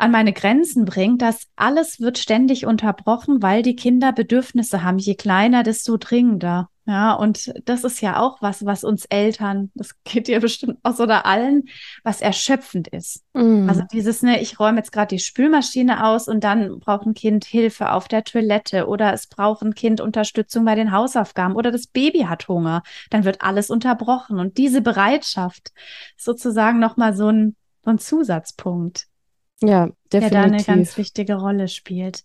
an 0.00 0.10
meine 0.10 0.32
Grenzen 0.32 0.84
bringt, 0.84 1.22
dass 1.22 1.46
alles 1.56 2.00
wird 2.00 2.18
ständig 2.18 2.66
unterbrochen, 2.66 3.42
weil 3.42 3.62
die 3.62 3.76
Kinder 3.76 4.12
Bedürfnisse 4.12 4.82
haben. 4.82 4.98
Je 4.98 5.14
kleiner, 5.14 5.62
desto 5.62 5.96
dringender. 5.96 6.68
Ja, 6.86 7.12
und 7.12 7.52
das 7.66 7.84
ist 7.84 8.00
ja 8.00 8.18
auch 8.18 8.42
was, 8.42 8.64
was 8.64 8.82
uns 8.82 9.04
Eltern, 9.04 9.70
das 9.74 9.94
geht 10.02 10.26
dir 10.26 10.40
bestimmt 10.40 10.78
aus 10.82 10.98
oder 10.98 11.24
allen, 11.24 11.68
was 12.02 12.20
erschöpfend 12.20 12.88
ist. 12.88 13.22
Mm. 13.34 13.68
Also 13.68 13.82
dieses, 13.92 14.22
ne, 14.22 14.40
ich 14.40 14.58
räume 14.58 14.78
jetzt 14.78 14.90
gerade 14.90 15.14
die 15.14 15.20
Spülmaschine 15.20 16.04
aus 16.04 16.26
und 16.26 16.42
dann 16.42 16.80
braucht 16.80 17.06
ein 17.06 17.14
Kind 17.14 17.44
Hilfe 17.44 17.92
auf 17.92 18.08
der 18.08 18.24
Toilette 18.24 18.88
oder 18.88 19.12
es 19.12 19.28
braucht 19.28 19.62
ein 19.62 19.74
Kind 19.74 20.00
Unterstützung 20.00 20.64
bei 20.64 20.74
den 20.74 20.90
Hausaufgaben 20.90 21.54
oder 21.54 21.70
das 21.70 21.86
Baby 21.86 22.22
hat 22.22 22.48
Hunger, 22.48 22.82
dann 23.10 23.24
wird 23.24 23.42
alles 23.42 23.70
unterbrochen. 23.70 24.40
Und 24.40 24.58
diese 24.58 24.80
Bereitschaft 24.80 25.72
sozusagen 26.16 26.80
nochmal 26.80 27.14
so 27.14 27.28
ein, 27.28 27.54
so 27.84 27.90
ein 27.90 27.98
Zusatzpunkt. 27.98 29.09
Ja, 29.62 29.90
definitiv. 30.12 30.20
Der 30.20 30.30
da 30.30 30.42
eine 30.42 30.62
ganz 30.62 30.96
wichtige 30.96 31.34
Rolle 31.34 31.68
spielt. 31.68 32.24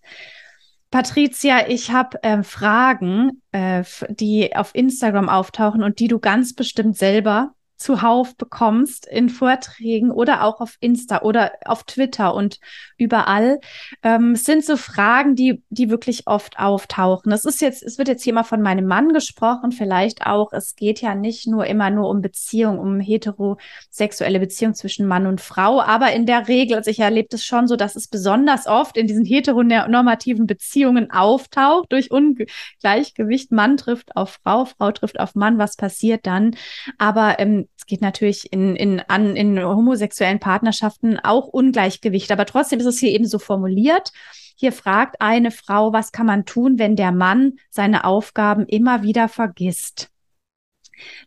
Patricia, 0.91 1.67
ich 1.67 1.91
habe 1.91 2.21
äh, 2.24 2.43
Fragen, 2.43 3.41
äh, 3.52 3.84
die 4.10 4.56
auf 4.56 4.74
Instagram 4.74 5.28
auftauchen 5.28 5.84
und 5.84 6.00
die 6.00 6.08
du 6.08 6.19
ganz 6.19 6.54
bestimmt 6.54 6.98
selber 6.98 7.55
zuhauf 7.78 8.36
bekommst 8.36 9.06
in 9.06 9.30
Vorträgen 9.30 10.12
oder 10.12 10.44
auch 10.44 10.62
auf 10.62 10.78
Insta 10.80 11.22
oder 11.22 11.52
auf 11.66 11.84
Twitter 11.84 12.34
und 12.34 12.60
überall. 12.98 13.60
Ähm, 14.04 14.36
sind 14.36 14.64
so 14.64 14.78
Fragen, 14.78 15.36
die, 15.36 15.62
die 15.70 15.90
wirklich 15.90 16.28
oft 16.28 16.60
auftauchen. 16.60 17.32
Es 17.32 17.46
ist 17.46 17.62
jetzt, 17.62 17.84
es 17.84 17.98
wird 17.98 18.08
jetzt 18.08 18.24
hier 18.24 18.34
mal 18.34 18.44
von 18.44 18.62
meinem 18.62 18.86
Mann 18.86 19.10
gesprochen, 19.14 19.72
vielleicht 19.72 20.26
auch. 20.26 20.54
Es 20.54 20.76
geht 20.76 21.02
ja 21.02 21.16
nicht 21.16 21.48
nur 21.48 21.66
immer 21.66 21.90
nur 21.90 22.10
um 22.10 22.22
Beziehung, 22.22 22.80
um 22.80 23.00
heterosexuelle 23.00 24.40
Beziehung 24.40 24.74
zwischen 24.74 25.08
Mann 25.08 25.28
und 25.28 25.42
Frau, 25.42 25.82
aber 25.82 26.14
in 26.14 26.26
der 26.26 26.48
Regel, 26.48 26.78
also 26.78 26.90
ich 26.90 27.00
erlebe 27.00 27.30
es 27.32 27.46
schon 27.46 27.68
so, 27.68 27.76
dass 27.76 27.96
es 27.96 28.08
besonders 28.08 28.68
oft 28.68 28.98
in 28.98 29.08
diesen 29.08 29.26
heteronormativen 29.26 30.48
Beziehungen 30.48 31.12
auftaucht 31.12 31.92
durch 31.92 32.12
Ungleichgewicht. 32.12 33.52
Mann 33.52 33.78
trifft 33.78 34.16
auf 34.16 34.40
Frau, 34.44 34.66
Frau 34.66 34.92
trifft 34.92 35.20
auf 35.20 35.36
Mann. 35.36 35.58
Was 35.58 35.76
passiert 35.76 36.26
dann? 36.26 36.56
Aber 36.98 37.40
ähm, 37.40 37.64
es 37.78 37.86
geht 37.86 38.01
natürlich 38.01 38.51
in, 38.51 38.75
in, 38.75 38.99
an, 39.01 39.36
in 39.36 39.62
homosexuellen 39.63 40.39
Partnerschaften 40.39 41.19
auch 41.19 41.47
Ungleichgewicht. 41.47 42.32
Aber 42.32 42.45
trotzdem 42.45 42.80
ist 42.80 42.86
es 42.86 42.99
hier 42.99 43.12
eben 43.12 43.28
so 43.28 43.39
formuliert. 43.39 44.12
Hier 44.56 44.71
fragt 44.71 45.21
eine 45.21 45.51
Frau, 45.51 45.91
was 45.93 46.12
kann 46.12 46.25
man 46.25 46.45
tun, 46.45 46.80
wenn 46.80 46.95
der 46.95 47.12
Mann 47.12 47.54
seine 47.69 48.06
Aufgaben 48.06 48.65
immer 48.65 49.04
wieder 49.04 49.28
vergisst? 49.28 50.10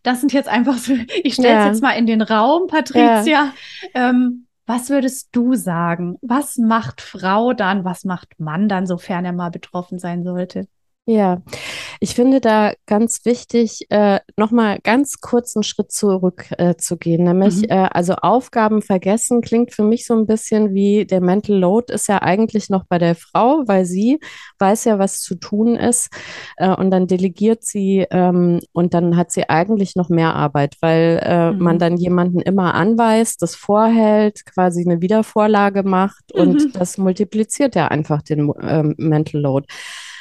Das 0.03 0.20
sind 0.20 0.33
jetzt 0.33 0.48
einfach 0.48 0.79
so, 0.79 0.94
ich 1.22 1.35
stelle 1.35 1.48
es 1.48 1.64
ja. 1.64 1.66
jetzt 1.66 1.83
mal 1.83 1.92
in 1.92 2.07
den 2.07 2.22
Raum, 2.22 2.66
Patricia. 2.66 3.24
Ja. 3.24 3.55
Ähm, 3.94 4.46
was 4.66 4.90
würdest 4.90 5.29
du 5.33 5.55
sagen? 5.55 6.18
Was 6.20 6.59
macht 6.59 7.01
Frau 7.01 7.55
dann? 7.55 7.85
Was 7.85 8.05
macht 8.05 8.38
Mann 8.38 8.68
dann, 8.68 8.87
sofern 8.87 9.24
er 9.24 9.33
mal 9.33 9.51
betroffen 9.51 9.98
sein 9.98 10.24
sollte? 10.24 10.68
Ja, 11.11 11.40
ich 12.01 12.14
finde 12.14 12.38
da 12.38 12.75
ganz 12.85 13.25
wichtig, 13.25 13.87
äh, 13.88 14.21
nochmal 14.37 14.79
ganz 14.83 15.23
kurz 15.23 15.57
einen 15.57 15.62
Schritt 15.62 15.90
zurück 15.90 16.44
äh, 16.59 16.75
zu 16.77 16.99
gehen. 16.99 17.25
Nämlich, 17.25 17.62
mhm. 17.62 17.71
äh, 17.71 17.88
also 17.90 18.12
Aufgaben 18.16 18.83
vergessen 18.83 19.40
klingt 19.40 19.73
für 19.73 19.85
mich 19.85 20.05
so 20.05 20.12
ein 20.12 20.27
bisschen 20.27 20.75
wie 20.75 21.07
der 21.07 21.23
Mental 21.23 21.57
Load 21.57 21.90
ist 21.90 22.09
ja 22.09 22.21
eigentlich 22.21 22.68
noch 22.68 22.85
bei 22.85 22.99
der 22.99 23.14
Frau, 23.14 23.62
weil 23.66 23.87
sie 23.87 24.21
weiß 24.59 24.85
ja, 24.85 24.99
was 24.99 25.23
zu 25.23 25.37
tun 25.37 25.77
ist. 25.77 26.11
Äh, 26.59 26.75
und 26.75 26.90
dann 26.90 27.07
delegiert 27.07 27.64
sie 27.64 28.07
ähm, 28.11 28.61
und 28.73 28.92
dann 28.92 29.16
hat 29.16 29.33
sie 29.33 29.49
eigentlich 29.49 29.97
noch 29.97 30.11
mehr 30.11 30.35
Arbeit, 30.35 30.77
weil 30.83 31.23
äh, 31.23 31.53
mhm. 31.53 31.59
man 31.59 31.79
dann 31.79 31.97
jemanden 31.97 32.42
immer 32.42 32.75
anweist, 32.75 33.40
das 33.40 33.55
vorhält, 33.55 34.44
quasi 34.44 34.85
eine 34.85 35.01
Wiedervorlage 35.01 35.85
macht 35.85 36.35
mhm. 36.35 36.40
und 36.42 36.77
das 36.77 36.99
multipliziert 36.99 37.77
ja 37.77 37.88
einfach 37.88 38.21
den 38.21 38.53
ähm, 38.61 38.94
Mental 38.99 39.40
Load. 39.40 39.66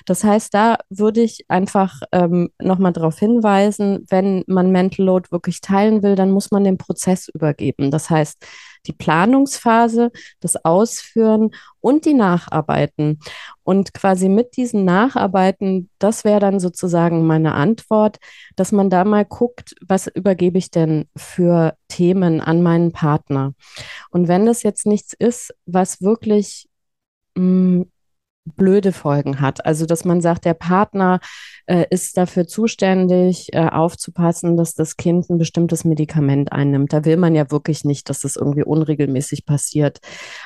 Das 0.08 0.24
heißt, 0.24 0.54
da 0.54 0.78
würde 0.90 1.22
ich 1.22 1.44
einfach 1.50 2.02
ähm, 2.14 2.50
nochmal 2.60 2.94
darauf 2.94 3.20
hinweisen, 3.20 4.06
wenn 4.10 4.46
man 4.48 4.72
Mental 4.72 5.06
Load 5.06 5.32
wirklich 5.32 5.60
teilen 5.60 6.02
will, 6.02 6.16
dann 6.16 6.32
muss 6.32 6.50
man 6.50 6.64
den 6.64 6.78
Prozess 6.78 7.28
übergeben. 7.28 7.92
Das 7.92 8.10
heißt, 8.10 8.38
die 8.86 8.94
Planungsphase, 8.94 10.12
das 10.40 10.64
Ausführen 10.64 11.52
und 11.82 12.06
die 12.06 12.14
Nacharbeiten. 12.14 13.20
Und 13.64 13.94
quasi 13.94 14.30
mit 14.30 14.56
diesen 14.56 14.86
Nacharbeiten, 14.86 15.90
das 16.00 16.24
wäre 16.24 16.40
dann 16.40 16.62
sozusagen 16.62 17.28
meine 17.28 17.54
Antwort, 17.54 18.16
dass 18.56 18.72
man 18.72 18.90
da 18.90 19.04
mal 19.04 19.26
guckt, 19.26 19.76
was 19.86 20.08
übergebe 20.08 20.58
ich 20.58 20.72
denn 20.72 21.10
für 21.18 21.76
Themen 21.90 22.40
an 22.40 22.64
meinen 22.64 22.94
Partner. 22.94 23.54
Und 24.10 24.30
wenn 24.30 24.46
das 24.46 24.64
jetzt 24.64 24.86
nichts 24.86 25.12
ist, 25.12 25.54
was 25.66 26.02
wirklich 26.02 26.70
mh, 27.36 27.82
mm, 27.82 27.92
blöde 28.56 28.92
Folgen 28.92 29.42
hat. 29.42 29.66
Also, 29.66 29.86
dass 29.86 30.06
man 30.06 30.22
sagt, 30.22 30.46
der 30.46 30.54
Partner 30.54 31.20
äh, 31.68 31.86
ist 31.90 32.18
dafür 32.18 32.48
zuständig, 32.48 33.54
äh, 33.54 33.68
aufzupassen, 33.68 34.56
dass 34.56 34.74
das 34.74 34.96
Kind 34.96 35.30
ein 35.30 35.38
bestimmtes 35.38 35.84
Medikament 35.84 36.52
einnimmt. 36.52 36.94
Da 36.94 37.06
will 37.06 37.18
man 37.18 37.36
ja 37.36 37.52
wirklich 37.52 37.84
nicht, 37.84 38.10
dass 38.10 38.22
das 38.22 38.38
irgendwie 38.38 38.64
unregelmäßig 38.64 39.46
passiert. 39.46 40.00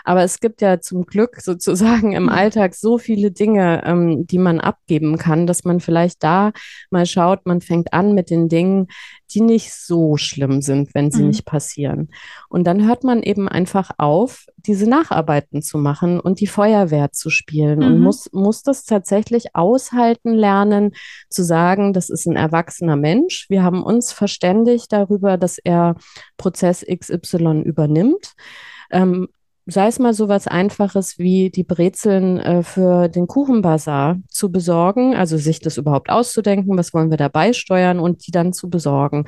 Aber 0.04 0.24
es 0.24 0.40
gibt 0.40 0.62
ja 0.62 0.80
zum 0.80 1.06
Glück 1.06 1.38
sozusagen 1.42 2.14
im 2.14 2.24
mhm. 2.24 2.30
Alltag 2.30 2.74
so 2.74 2.98
viele 2.98 3.32
Dinge, 3.32 3.84
ähm, 3.86 4.26
die 4.26 4.40
man 4.40 4.60
abgeben 4.60 5.18
kann, 5.18 5.46
dass 5.46 5.64
man 5.64 5.80
vielleicht 5.80 6.24
da 6.24 6.52
mal 6.90 7.06
schaut, 7.06 7.46
man 7.46 7.62
fängt 7.62 7.94
an 7.94 8.14
mit 8.14 8.32
den 8.32 8.50
Dingen, 8.50 8.88
die 9.34 9.42
nicht 9.42 9.74
so 9.74 10.18
schlimm 10.18 10.62
sind, 10.62 10.94
wenn 10.94 11.12
sie 11.12 11.22
mhm. 11.22 11.30
nicht 11.30 11.46
passieren. 11.46 12.10
Und 12.50 12.66
dann 12.66 12.86
hört 12.86 13.04
man 13.04 13.24
eben 13.24 13.48
einfach 13.48 13.92
auf, 13.98 14.46
diese 14.58 14.90
Nacharbeiten 14.90 15.62
zu 15.62 15.78
machen 15.78 16.20
und 16.20 16.40
die 16.40 16.48
Feuerwehr 16.48 17.12
zu 17.12 17.30
spielen 17.30 17.80
mhm. 17.80 17.86
und 17.86 18.00
muss, 18.00 18.30
muss 18.34 18.64
das 18.64 18.84
tatsächlich 18.84 19.56
aushalten 19.56 20.34
lernen, 20.34 20.92
zu 21.30 21.44
sagen, 21.44 21.94
das 21.94 22.10
ist 22.10 22.26
ein 22.26 22.36
erwachsener 22.36 22.96
Mensch. 22.96 23.46
Wir 23.50 23.64
haben 23.64 23.84
uns 23.84 24.12
verständigt 24.12 24.92
darüber, 24.92 25.38
dass 25.38 25.58
er 25.58 25.96
Prozess 26.38 26.86
XY 26.86 27.62
übernimmt. 27.62 28.34
Ähm, 28.92 29.28
sei 29.66 29.88
es 29.88 30.00
mal 30.00 30.14
so 30.14 30.28
was 30.28 30.48
Einfaches 30.48 31.18
wie 31.18 31.50
die 31.50 31.64
Brezeln 31.64 32.40
äh, 32.40 32.64
für 32.64 33.08
den 33.08 33.28
Kuchenbazar 33.28 34.18
zu 34.28 34.52
besorgen, 34.52 35.16
also 35.16 35.38
sich 35.38 35.60
das 35.60 35.78
überhaupt 35.78 36.10
auszudenken, 36.10 36.78
was 36.78 36.94
wollen 36.94 37.12
wir 37.12 37.18
dabei 37.18 37.54
steuern 37.54 38.00
und 38.00 38.26
die 38.28 38.32
dann 38.32 38.54
zu 38.54 38.70
besorgen. 38.70 39.26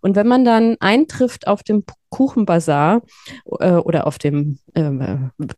Und 0.00 0.16
wenn 0.16 0.28
man 0.28 0.44
dann 0.44 0.76
eintrifft 0.80 1.48
auf 1.48 1.62
dem 1.62 1.84
Kuchenbazar 2.08 3.02
äh, 3.60 3.72
oder 3.72 4.06
auf 4.06 4.18
dem 4.18 4.58
äh, 4.74 4.90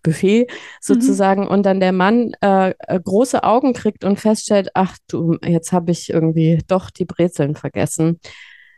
Buffet 0.02 0.46
mhm. 0.48 0.54
sozusagen 0.80 1.42
mhm. 1.42 1.48
und 1.48 1.64
dann 1.64 1.80
der 1.80 1.92
Mann 1.92 2.32
äh, 2.42 2.70
äh, 2.78 3.00
große 3.00 3.42
Augen 3.44 3.72
kriegt 3.72 4.04
und 4.04 4.18
feststellt, 4.18 4.70
ach 4.74 4.96
du, 5.08 5.36
jetzt 5.44 5.72
habe 5.72 5.90
ich 5.90 6.10
irgendwie 6.10 6.58
doch 6.66 6.90
die 6.90 7.04
Brezeln 7.04 7.54
vergessen, 7.54 8.20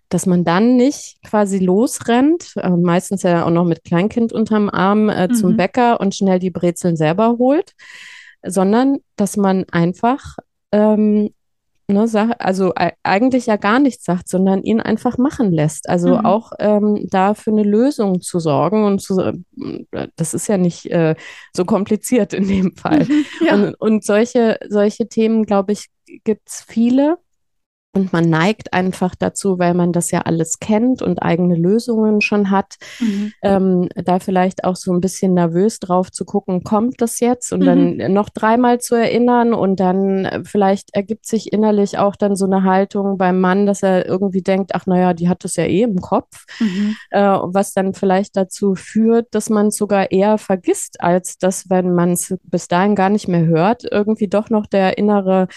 dass 0.08 0.26
man 0.26 0.44
dann 0.44 0.76
nicht 0.76 1.16
quasi 1.24 1.58
losrennt, 1.58 2.52
äh, 2.56 2.70
meistens 2.70 3.22
ja 3.22 3.44
auch 3.44 3.50
noch 3.50 3.64
mit 3.64 3.85
Kleinkind 3.85 4.32
unterm 4.32 4.68
Arm 4.68 5.08
äh, 5.08 5.28
mhm. 5.28 5.35
zum 5.35 5.56
Bäcker 5.56 6.00
und 6.00 6.14
schnell 6.14 6.38
die 6.38 6.50
Brezeln 6.50 6.96
selber 6.96 7.37
holt, 7.38 7.72
sondern 8.42 8.98
dass 9.16 9.37
man 9.37 9.64
einfach 9.70 10.37
ähm, 10.72 11.30
ne, 11.92 12.40
also 12.40 12.72
eigentlich 13.02 13.46
ja 13.46 13.57
gar 13.57 13.78
nichts 13.78 14.05
sagt, 14.05 14.28
sondern 14.28 14.62
ihn 14.62 14.81
einfach 14.81 15.18
machen 15.18 15.52
lässt. 15.52 15.88
Also 15.88 16.18
mhm. 16.18 16.26
auch 16.26 16.52
ähm, 16.59 17.07
da 17.11 17.35
für 17.35 17.50
eine 17.50 17.62
Lösung 17.62 18.20
zu 18.20 18.38
sorgen 18.38 18.85
und 18.85 19.00
zu, 19.00 19.42
das 20.16 20.35
ist 20.35 20.48
ja 20.48 20.59
nicht 20.59 20.87
äh, 20.87 21.14
so 21.55 21.64
kompliziert 21.64 22.33
in 22.33 22.48
dem 22.48 22.76
Fall. 22.76 23.07
Ja. 23.40 23.55
und, 23.55 23.74
und 23.74 24.05
solche, 24.05 24.59
solche 24.68 25.09
Themen, 25.09 25.44
glaube 25.44 25.72
ich, 25.72 25.88
gibt 26.24 26.48
es 26.48 26.64
viele. 26.66 27.18
Und 27.94 28.11
man 28.11 28.31
neigt 28.31 28.72
einfach 28.72 29.14
dazu, 29.14 29.59
weil 29.59 29.74
man 29.74 29.92
das 29.92 30.11
ja 30.11 30.22
alles 30.22 30.61
kennt 30.61 31.02
und 31.02 31.22
eigene 31.22 31.57
Lösungen 31.57 32.22
schon 32.22 32.50
hat, 32.50 32.76
mhm. 33.00 33.33
ähm, 33.42 33.88
da 33.94 34.18
vielleicht 34.18 34.64
auch 34.64 34.76
so 34.76 34.92
ein 34.94 35.02
bisschen 35.02 35.35
nervös 35.35 35.78
drauf 35.78 36.11
zu 36.11 36.24
gucken, 36.24 36.64
kommt 36.64 37.02
das 37.02 37.20
jetzt? 37.20 37.52
Und 37.52 37.61
mhm. 37.61 37.98
dann 37.98 38.12
noch 38.14 38.31
dreimal 38.31 38.81
zu 38.81 38.94
erinnern 38.94 39.52
und 39.52 39.78
dann 39.78 40.24
äh, 40.24 40.42
vielleicht 40.42 40.94
ergibt 40.94 41.26
sich 41.26 41.52
innerlich 41.52 41.98
auch 41.98 42.16
dann 42.16 42.35
so 42.35 42.46
eine 42.46 42.62
Haltung 42.62 43.18
beim 43.18 43.38
Mann, 43.40 43.66
dass 43.66 43.83
er 43.83 44.07
irgendwie 44.07 44.42
denkt, 44.42 44.74
ach 44.74 44.87
naja, 44.87 45.12
die 45.12 45.28
hat 45.28 45.44
das 45.44 45.57
ja 45.57 45.64
eh 45.64 45.83
im 45.83 46.00
Kopf, 46.00 46.46
mhm. 46.61 46.96
äh, 47.11 47.20
was 47.20 47.74
dann 47.74 47.92
vielleicht 47.92 48.38
dazu 48.38 48.74
führt, 48.74 49.35
dass 49.35 49.50
man 49.50 49.66
es 49.66 49.76
sogar 49.76 50.11
eher 50.11 50.38
vergisst, 50.38 50.98
als 51.02 51.37
dass, 51.37 51.68
wenn 51.68 51.94
man 51.94 52.12
es 52.12 52.35
bis 52.44 52.68
dahin 52.68 52.94
gar 52.94 53.11
nicht 53.11 53.28
mehr 53.28 53.44
hört, 53.44 53.85
irgendwie 53.85 54.28
doch 54.28 54.48
noch 54.48 54.64
der 54.64 54.96
innere 54.96 55.48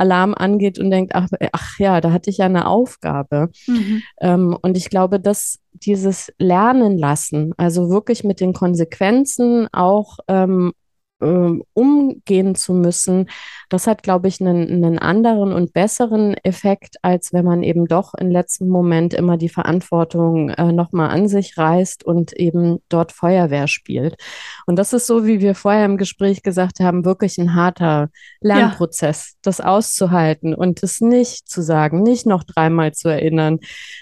Alarm 0.00 0.34
angeht 0.34 0.78
und 0.78 0.90
denkt, 0.90 1.14
ach, 1.14 1.28
ach 1.52 1.69
ja, 1.78 2.00
da 2.00 2.12
hatte 2.12 2.30
ich 2.30 2.38
ja 2.38 2.46
eine 2.46 2.66
Aufgabe. 2.66 3.50
Mhm. 3.66 4.02
Ähm, 4.20 4.56
und 4.60 4.76
ich 4.76 4.90
glaube, 4.90 5.20
dass 5.20 5.58
dieses 5.72 6.32
Lernen 6.38 6.98
lassen, 6.98 7.52
also 7.56 7.90
wirklich 7.90 8.24
mit 8.24 8.40
den 8.40 8.52
Konsequenzen 8.52 9.68
auch 9.72 10.18
ähm, 10.28 10.72
umgehen 11.20 12.54
zu 12.54 12.72
müssen, 12.72 13.28
das 13.68 13.86
hat, 13.86 14.02
glaube 14.02 14.28
ich, 14.28 14.40
einen, 14.40 14.84
einen 14.84 14.98
anderen 14.98 15.52
und 15.52 15.72
besseren 15.72 16.34
Effekt, 16.42 16.96
als 17.02 17.32
wenn 17.32 17.44
man 17.44 17.62
eben 17.62 17.86
doch 17.86 18.14
im 18.14 18.30
letzten 18.30 18.68
Moment 18.68 19.14
immer 19.14 19.36
die 19.36 19.48
Verantwortung 19.48 20.50
äh, 20.50 20.72
nochmal 20.72 21.10
an 21.10 21.28
sich 21.28 21.56
reißt 21.56 22.04
und 22.04 22.32
eben 22.32 22.78
dort 22.88 23.12
Feuerwehr 23.12 23.68
spielt. 23.68 24.16
Und 24.66 24.76
das 24.76 24.92
ist 24.92 25.06
so, 25.06 25.26
wie 25.26 25.40
wir 25.40 25.54
vorher 25.54 25.84
im 25.84 25.98
Gespräch 25.98 26.42
gesagt 26.42 26.80
haben, 26.80 27.04
wirklich 27.04 27.38
ein 27.38 27.54
harter 27.54 28.08
Lernprozess, 28.40 29.30
ja. 29.32 29.38
das 29.42 29.60
auszuhalten 29.60 30.54
und 30.54 30.82
es 30.82 31.00
nicht 31.00 31.48
zu 31.48 31.62
sagen, 31.62 32.02
nicht 32.02 32.26
noch 32.26 32.44
dreimal 32.44 32.92
zu 32.92 33.08
erinnern, 33.08 33.58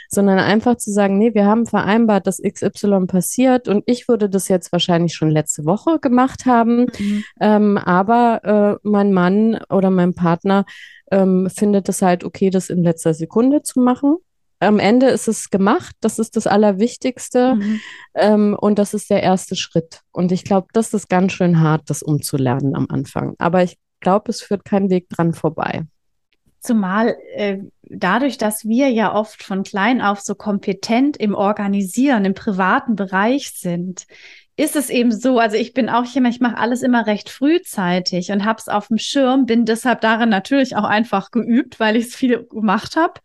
sondern 0.08 0.38
einfach 0.38 0.76
zu 0.76 0.90
sagen, 0.90 1.18
nee, 1.18 1.34
wir 1.34 1.44
haben 1.44 1.66
vereinbart, 1.66 2.26
dass 2.26 2.40
XY 2.40 3.06
passiert 3.06 3.68
und 3.68 3.82
ich 3.86 4.08
würde 4.08 4.30
das 4.30 4.48
jetzt 4.48 4.72
wahrscheinlich 4.72 5.14
schon 5.14 5.30
letzte 5.30 5.64
Woche 5.64 5.98
gemacht 5.98 6.46
haben, 6.46 6.86
mhm. 6.98 7.07
Ähm, 7.40 7.78
aber 7.78 8.80
äh, 8.82 8.88
mein 8.88 9.12
Mann 9.12 9.58
oder 9.68 9.90
mein 9.90 10.14
Partner 10.14 10.64
ähm, 11.10 11.48
findet 11.50 11.88
es 11.88 12.02
halt 12.02 12.24
okay, 12.24 12.50
das 12.50 12.70
in 12.70 12.82
letzter 12.82 13.14
Sekunde 13.14 13.62
zu 13.62 13.80
machen. 13.80 14.16
Am 14.60 14.80
Ende 14.80 15.06
ist 15.06 15.28
es 15.28 15.50
gemacht, 15.50 15.94
das 16.00 16.18
ist 16.18 16.36
das 16.36 16.48
Allerwichtigste 16.48 17.54
mhm. 17.54 17.80
ähm, 18.14 18.56
und 18.58 18.78
das 18.78 18.92
ist 18.92 19.08
der 19.08 19.22
erste 19.22 19.54
Schritt. 19.54 20.00
Und 20.10 20.32
ich 20.32 20.42
glaube, 20.42 20.66
das 20.72 20.92
ist 20.94 21.08
ganz 21.08 21.32
schön 21.32 21.60
hart, 21.60 21.82
das 21.86 22.02
umzulernen 22.02 22.74
am 22.74 22.86
Anfang. 22.88 23.34
Aber 23.38 23.62
ich 23.62 23.78
glaube, 24.00 24.30
es 24.30 24.42
führt 24.42 24.64
kein 24.64 24.90
Weg 24.90 25.08
dran 25.10 25.32
vorbei. 25.32 25.84
Zumal 26.60 27.16
äh, 27.34 27.58
dadurch, 27.82 28.36
dass 28.36 28.64
wir 28.64 28.90
ja 28.90 29.14
oft 29.14 29.44
von 29.44 29.62
klein 29.62 30.00
auf 30.00 30.20
so 30.20 30.34
kompetent 30.34 31.16
im 31.16 31.36
Organisieren, 31.36 32.24
im 32.24 32.34
privaten 32.34 32.96
Bereich 32.96 33.52
sind, 33.54 34.06
ist 34.58 34.74
es 34.74 34.90
eben 34.90 35.12
so, 35.12 35.38
also 35.38 35.56
ich 35.56 35.72
bin 35.72 35.88
auch 35.88 36.04
jemand, 36.04 36.34
ich 36.34 36.40
mache 36.40 36.56
alles 36.56 36.82
immer 36.82 37.06
recht 37.06 37.30
frühzeitig 37.30 38.32
und 38.32 38.44
habe 38.44 38.58
es 38.58 38.66
auf 38.66 38.88
dem 38.88 38.98
Schirm, 38.98 39.46
bin 39.46 39.64
deshalb 39.64 40.00
darin 40.00 40.30
natürlich 40.30 40.74
auch 40.74 40.84
einfach 40.84 41.30
geübt, 41.30 41.78
weil 41.78 41.94
ich 41.94 42.06
es 42.06 42.16
viel 42.16 42.44
gemacht 42.44 42.96
habe. 42.96 43.20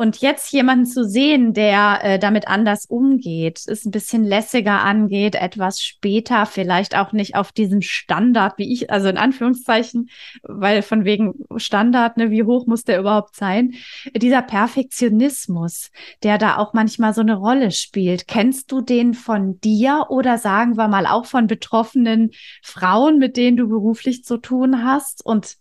Und 0.00 0.22
jetzt 0.22 0.50
jemanden 0.50 0.86
zu 0.86 1.04
sehen, 1.04 1.52
der 1.52 1.98
äh, 2.02 2.18
damit 2.18 2.48
anders 2.48 2.86
umgeht, 2.86 3.60
es 3.66 3.84
ein 3.84 3.90
bisschen 3.90 4.24
lässiger 4.24 4.80
angeht, 4.80 5.34
etwas 5.34 5.82
später, 5.82 6.46
vielleicht 6.46 6.96
auch 6.96 7.12
nicht 7.12 7.34
auf 7.34 7.52
diesem 7.52 7.82
Standard, 7.82 8.56
wie 8.56 8.72
ich, 8.72 8.90
also 8.90 9.10
in 9.10 9.18
Anführungszeichen, 9.18 10.08
weil 10.42 10.80
von 10.80 11.04
wegen 11.04 11.34
Standard, 11.58 12.16
ne, 12.16 12.30
wie 12.30 12.44
hoch 12.44 12.66
muss 12.66 12.84
der 12.84 12.98
überhaupt 12.98 13.36
sein? 13.36 13.74
Dieser 14.16 14.40
Perfektionismus, 14.40 15.90
der 16.22 16.38
da 16.38 16.56
auch 16.56 16.72
manchmal 16.72 17.12
so 17.12 17.20
eine 17.20 17.34
Rolle 17.34 17.70
spielt. 17.70 18.26
Kennst 18.26 18.72
du 18.72 18.80
den 18.80 19.12
von 19.12 19.60
dir 19.60 20.06
oder 20.08 20.38
sagen 20.38 20.78
wir 20.78 20.88
mal 20.88 21.04
auch 21.04 21.26
von 21.26 21.46
betroffenen 21.46 22.30
Frauen, 22.62 23.18
mit 23.18 23.36
denen 23.36 23.58
du 23.58 23.68
beruflich 23.68 24.24
zu 24.24 24.38
tun 24.38 24.82
hast? 24.82 25.26
Und 25.26 25.58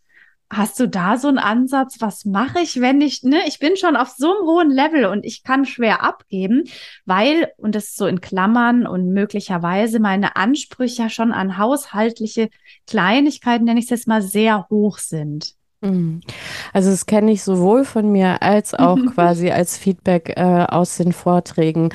Hast 0.52 0.80
du 0.80 0.88
da 0.88 1.18
so 1.18 1.28
einen 1.28 1.38
Ansatz? 1.38 1.98
Was 2.00 2.26
mache 2.26 2.60
ich, 2.62 2.82
wenn 2.82 3.02
ich, 3.02 3.22
ne, 3.22 3.42
ich 3.48 3.60
bin 3.60 3.78
schon 3.78 3.96
auf 3.96 4.10
so 4.10 4.34
einem 4.34 4.48
hohen 4.48 4.72
Level 4.72 5.06
und 5.06 5.24
ich 5.24 5.44
kann 5.44 5.66
schwer 5.66 6.04
abgeben, 6.04 6.64
weil, 7.06 7.52
und 7.58 7.76
das 7.76 7.86
ist 7.86 7.98
so 7.98 8.08
in 8.08 8.20
Klammern 8.20 8.88
und 8.88 9.14
möglicherweise 9.14 10.00
meine 10.00 10.36
Ansprüche 10.36 11.12
schon 11.12 11.32
an 11.32 11.60
haushaltliche 11.60 12.50
Kleinigkeiten, 12.88 13.66
nenne 13.66 13.80
ich 13.80 13.86
es 13.86 13.92
jetzt 13.92 14.08
mal, 14.08 14.24
sehr 14.24 14.68
hoch 14.70 14.98
sind. 14.98 15.54
Mhm. 15.82 16.22
Also 16.74 16.90
das 16.90 17.06
kenne 17.06 17.32
ich 17.32 17.44
sowohl 17.44 17.86
von 17.86 18.12
mir 18.12 18.42
als 18.42 18.74
auch 18.74 18.98
quasi 19.14 19.52
als 19.52 19.78
Feedback 19.78 20.34
äh, 20.36 20.66
aus 20.68 20.98
den 20.98 21.14
Vorträgen. 21.14 21.90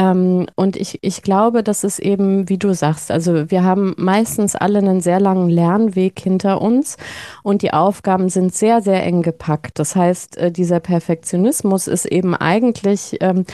Ähm, 0.00 0.46
und 0.56 0.76
ich, 0.76 0.98
ich 1.02 1.20
glaube, 1.20 1.62
das 1.62 1.84
ist 1.84 1.98
eben, 1.98 2.48
wie 2.48 2.56
du 2.56 2.72
sagst, 2.72 3.10
also 3.10 3.50
wir 3.50 3.64
haben 3.64 3.94
meistens 3.98 4.56
alle 4.56 4.78
einen 4.78 5.02
sehr 5.02 5.20
langen 5.20 5.50
Lernweg 5.50 6.18
hinter 6.18 6.62
uns 6.62 6.96
und 7.42 7.60
die 7.60 7.74
Aufgaben 7.74 8.30
sind 8.30 8.54
sehr, 8.54 8.80
sehr 8.80 9.04
eng 9.04 9.20
gepackt. 9.20 9.78
Das 9.78 9.94
heißt, 9.94 10.38
äh, 10.38 10.50
dieser 10.50 10.80
Perfektionismus 10.80 11.86
ist 11.86 12.06
eben 12.06 12.34
eigentlich 12.34 13.18
ähm, 13.20 13.44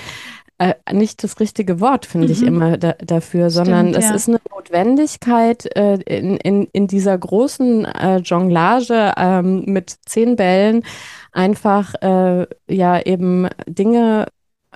äh, 0.58 0.74
nicht 0.92 1.24
das 1.24 1.40
richtige 1.40 1.80
Wort, 1.80 2.06
finde 2.06 2.28
mhm. 2.28 2.32
ich 2.32 2.42
immer 2.44 2.76
da, 2.78 2.92
dafür, 2.92 3.50
sondern 3.50 3.88
Stimmt, 3.88 4.04
es 4.04 4.10
ja. 4.10 4.14
ist 4.14 4.28
eine 4.28 4.40
Notwendigkeit 4.48 5.76
äh, 5.76 5.96
in, 6.06 6.36
in, 6.36 6.68
in 6.72 6.86
dieser 6.86 7.18
großen 7.18 7.86
äh, 7.86 8.18
Jonglage 8.18 9.14
ähm, 9.16 9.64
mit 9.66 9.90
zehn 10.06 10.36
Bällen 10.36 10.84
einfach 11.32 11.94
äh, 12.00 12.46
ja 12.68 13.00
eben 13.00 13.48
Dinge 13.66 14.26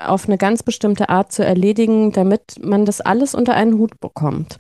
auf 0.07 0.27
eine 0.27 0.39
ganz 0.39 0.63
bestimmte 0.63 1.09
Art 1.09 1.33
zu 1.33 1.45
erledigen, 1.45 2.13
damit 2.13 2.57
man 2.63 2.85
das 2.85 3.01
alles 3.01 3.35
unter 3.35 3.55
einen 3.55 3.79
Hut 3.79 4.01
bekommt. 4.01 4.57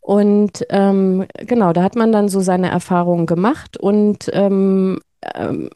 Und 0.00 0.66
ähm, 0.70 1.26
genau, 1.36 1.72
da 1.72 1.82
hat 1.82 1.94
man 1.94 2.10
dann 2.10 2.28
so 2.28 2.40
seine 2.40 2.70
Erfahrungen 2.70 3.26
gemacht 3.26 3.76
und 3.76 4.28
ähm, 4.32 4.98
ähm, 5.34 5.70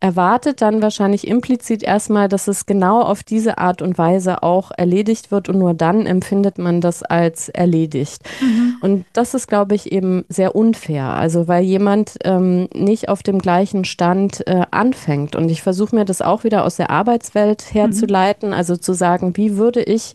erwartet 0.00 0.62
dann 0.62 0.80
wahrscheinlich 0.80 1.26
implizit 1.26 1.82
erstmal, 1.82 2.28
dass 2.28 2.46
es 2.46 2.66
genau 2.66 3.02
auf 3.02 3.24
diese 3.24 3.58
Art 3.58 3.82
und 3.82 3.98
Weise 3.98 4.44
auch 4.44 4.70
erledigt 4.76 5.32
wird 5.32 5.48
und 5.48 5.58
nur 5.58 5.74
dann 5.74 6.06
empfindet 6.06 6.58
man 6.58 6.80
das 6.80 7.02
als 7.02 7.48
erledigt. 7.48 8.22
Mhm. 8.40 8.76
Und 8.80 9.06
das 9.12 9.34
ist, 9.34 9.48
glaube 9.48 9.74
ich, 9.74 9.90
eben 9.90 10.24
sehr 10.28 10.54
unfair. 10.54 11.04
Also 11.04 11.48
weil 11.48 11.64
jemand 11.64 12.16
ähm, 12.24 12.68
nicht 12.74 13.08
auf 13.08 13.24
dem 13.24 13.40
gleichen 13.40 13.84
Stand 13.84 14.46
äh, 14.46 14.66
anfängt. 14.70 15.34
Und 15.34 15.48
ich 15.48 15.62
versuche 15.62 15.96
mir 15.96 16.04
das 16.04 16.22
auch 16.22 16.44
wieder 16.44 16.64
aus 16.64 16.76
der 16.76 16.90
Arbeitswelt 16.90 17.74
herzuleiten, 17.74 18.50
mhm. 18.50 18.54
also 18.54 18.76
zu 18.76 18.92
sagen, 18.92 19.36
wie 19.36 19.56
würde 19.56 19.82
ich 19.82 20.14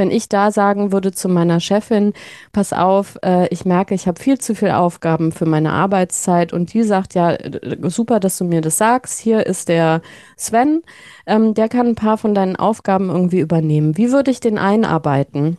wenn 0.00 0.10
ich 0.10 0.30
da 0.30 0.50
sagen 0.50 0.92
würde 0.92 1.12
zu 1.12 1.28
meiner 1.28 1.60
Chefin, 1.60 2.14
pass 2.52 2.72
auf, 2.72 3.18
äh, 3.22 3.46
ich 3.48 3.66
merke, 3.66 3.94
ich 3.94 4.08
habe 4.08 4.18
viel 4.18 4.38
zu 4.38 4.54
viele 4.54 4.78
Aufgaben 4.78 5.30
für 5.30 5.44
meine 5.44 5.72
Arbeitszeit 5.72 6.54
und 6.54 6.72
die 6.72 6.82
sagt, 6.84 7.14
ja, 7.14 7.36
super, 7.82 8.18
dass 8.18 8.38
du 8.38 8.44
mir 8.44 8.62
das 8.62 8.78
sagst, 8.78 9.20
hier 9.20 9.46
ist 9.46 9.68
der 9.68 10.00
Sven, 10.38 10.82
ähm, 11.26 11.52
der 11.52 11.68
kann 11.68 11.88
ein 11.88 11.94
paar 11.96 12.16
von 12.16 12.34
deinen 12.34 12.56
Aufgaben 12.56 13.10
irgendwie 13.10 13.40
übernehmen. 13.40 13.98
Wie 13.98 14.10
würde 14.10 14.30
ich 14.30 14.40
den 14.40 14.56
einarbeiten? 14.56 15.58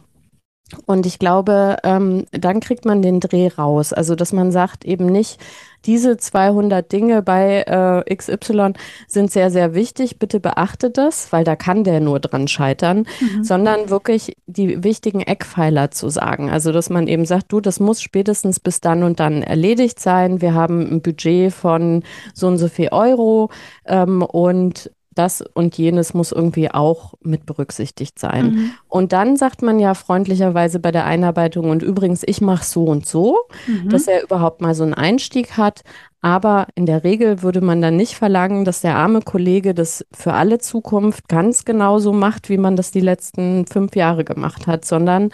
Und 0.86 1.06
ich 1.06 1.20
glaube, 1.20 1.78
ähm, 1.84 2.26
dann 2.32 2.60
kriegt 2.60 2.86
man 2.86 3.02
den 3.02 3.20
Dreh 3.20 3.48
raus. 3.48 3.94
Also, 3.94 4.16
dass 4.16 4.34
man 4.34 4.52
sagt 4.52 4.86
eben 4.86 5.06
nicht, 5.06 5.40
diese 5.86 6.18
200 6.18 6.92
Dinge 6.92 7.22
bei 7.22 7.64
äh, 7.64 8.16
XY 8.16 8.74
sind 9.08 9.32
sehr, 9.32 9.50
sehr 9.50 9.74
wichtig. 9.74 10.20
Bitte 10.20 10.40
beachte 10.40 10.92
das, 10.92 11.32
weil 11.32 11.44
da 11.44 11.56
kann 11.56 11.84
der 11.84 12.00
nur 12.00 12.20
dran 12.20 12.48
scheitern, 12.48 13.06
mhm. 13.20 13.44
sondern 13.44 13.90
wirklich 13.90 14.36
die 14.46 14.84
wichtigen 14.84 15.22
Eckpfeiler 15.22 15.92
zu 15.92 16.10
sagen. 16.10 16.50
Also, 16.50 16.72
dass 16.72 16.90
man 16.90 17.08
eben 17.08 17.26
sagt, 17.26 17.52
du, 17.52 17.62
das 17.62 17.80
muss 17.80 18.02
spätestens 18.02 18.60
bis 18.60 18.82
dann 18.82 19.04
und 19.04 19.20
dann 19.20 19.42
erledigt 19.42 20.00
sein. 20.00 20.42
Wir 20.42 20.54
haben 20.54 20.82
ein 20.82 21.02
Budget 21.02 21.54
von 21.54 22.04
so 22.34 22.48
und 22.48 22.58
so 22.58 22.68
viel 22.68 22.90
Euro 22.92 23.50
ähm, 23.86 24.22
und 24.22 24.92
das 25.14 25.42
und 25.54 25.78
jenes 25.78 26.14
muss 26.14 26.32
irgendwie 26.32 26.72
auch 26.72 27.14
mit 27.22 27.46
berücksichtigt 27.46 28.18
sein. 28.18 28.46
Mhm. 28.46 28.72
Und 28.88 29.12
dann 29.12 29.36
sagt 29.36 29.62
man 29.62 29.80
ja 29.80 29.94
freundlicherweise 29.94 30.80
bei 30.80 30.92
der 30.92 31.06
Einarbeitung, 31.06 31.70
und 31.70 31.84
übrigens, 31.84 32.24
ich 32.26 32.42
mache 32.42 32.64
so 32.64 32.86
und 32.86 33.06
so, 33.06 33.38
mhm. 33.68 33.90
dass 33.90 34.08
er 34.08 34.24
überhaupt 34.24 34.62
mal 34.62 34.74
so 34.74 34.84
einen 34.84 34.94
Einstieg 34.94 35.58
hat. 35.58 35.84
Aber 36.22 36.68
in 36.76 36.86
der 36.86 37.04
Regel 37.04 37.42
würde 37.42 37.62
man 37.62 37.82
dann 37.82 37.98
nicht 37.98 38.14
verlangen, 38.16 38.64
dass 38.64 38.82
der 38.82 38.96
arme 38.96 39.22
Kollege 39.22 39.74
das 39.74 40.06
für 40.12 40.34
alle 40.34 40.60
Zukunft 40.60 41.28
ganz 41.28 41.66
genauso 41.66 42.14
macht, 42.14 42.48
wie 42.48 42.58
man 42.58 42.76
das 42.76 42.92
die 42.92 43.00
letzten 43.00 43.66
fünf 43.66 43.96
Jahre 43.96 44.24
gemacht 44.24 44.68
hat, 44.68 44.86
sondern 44.86 45.32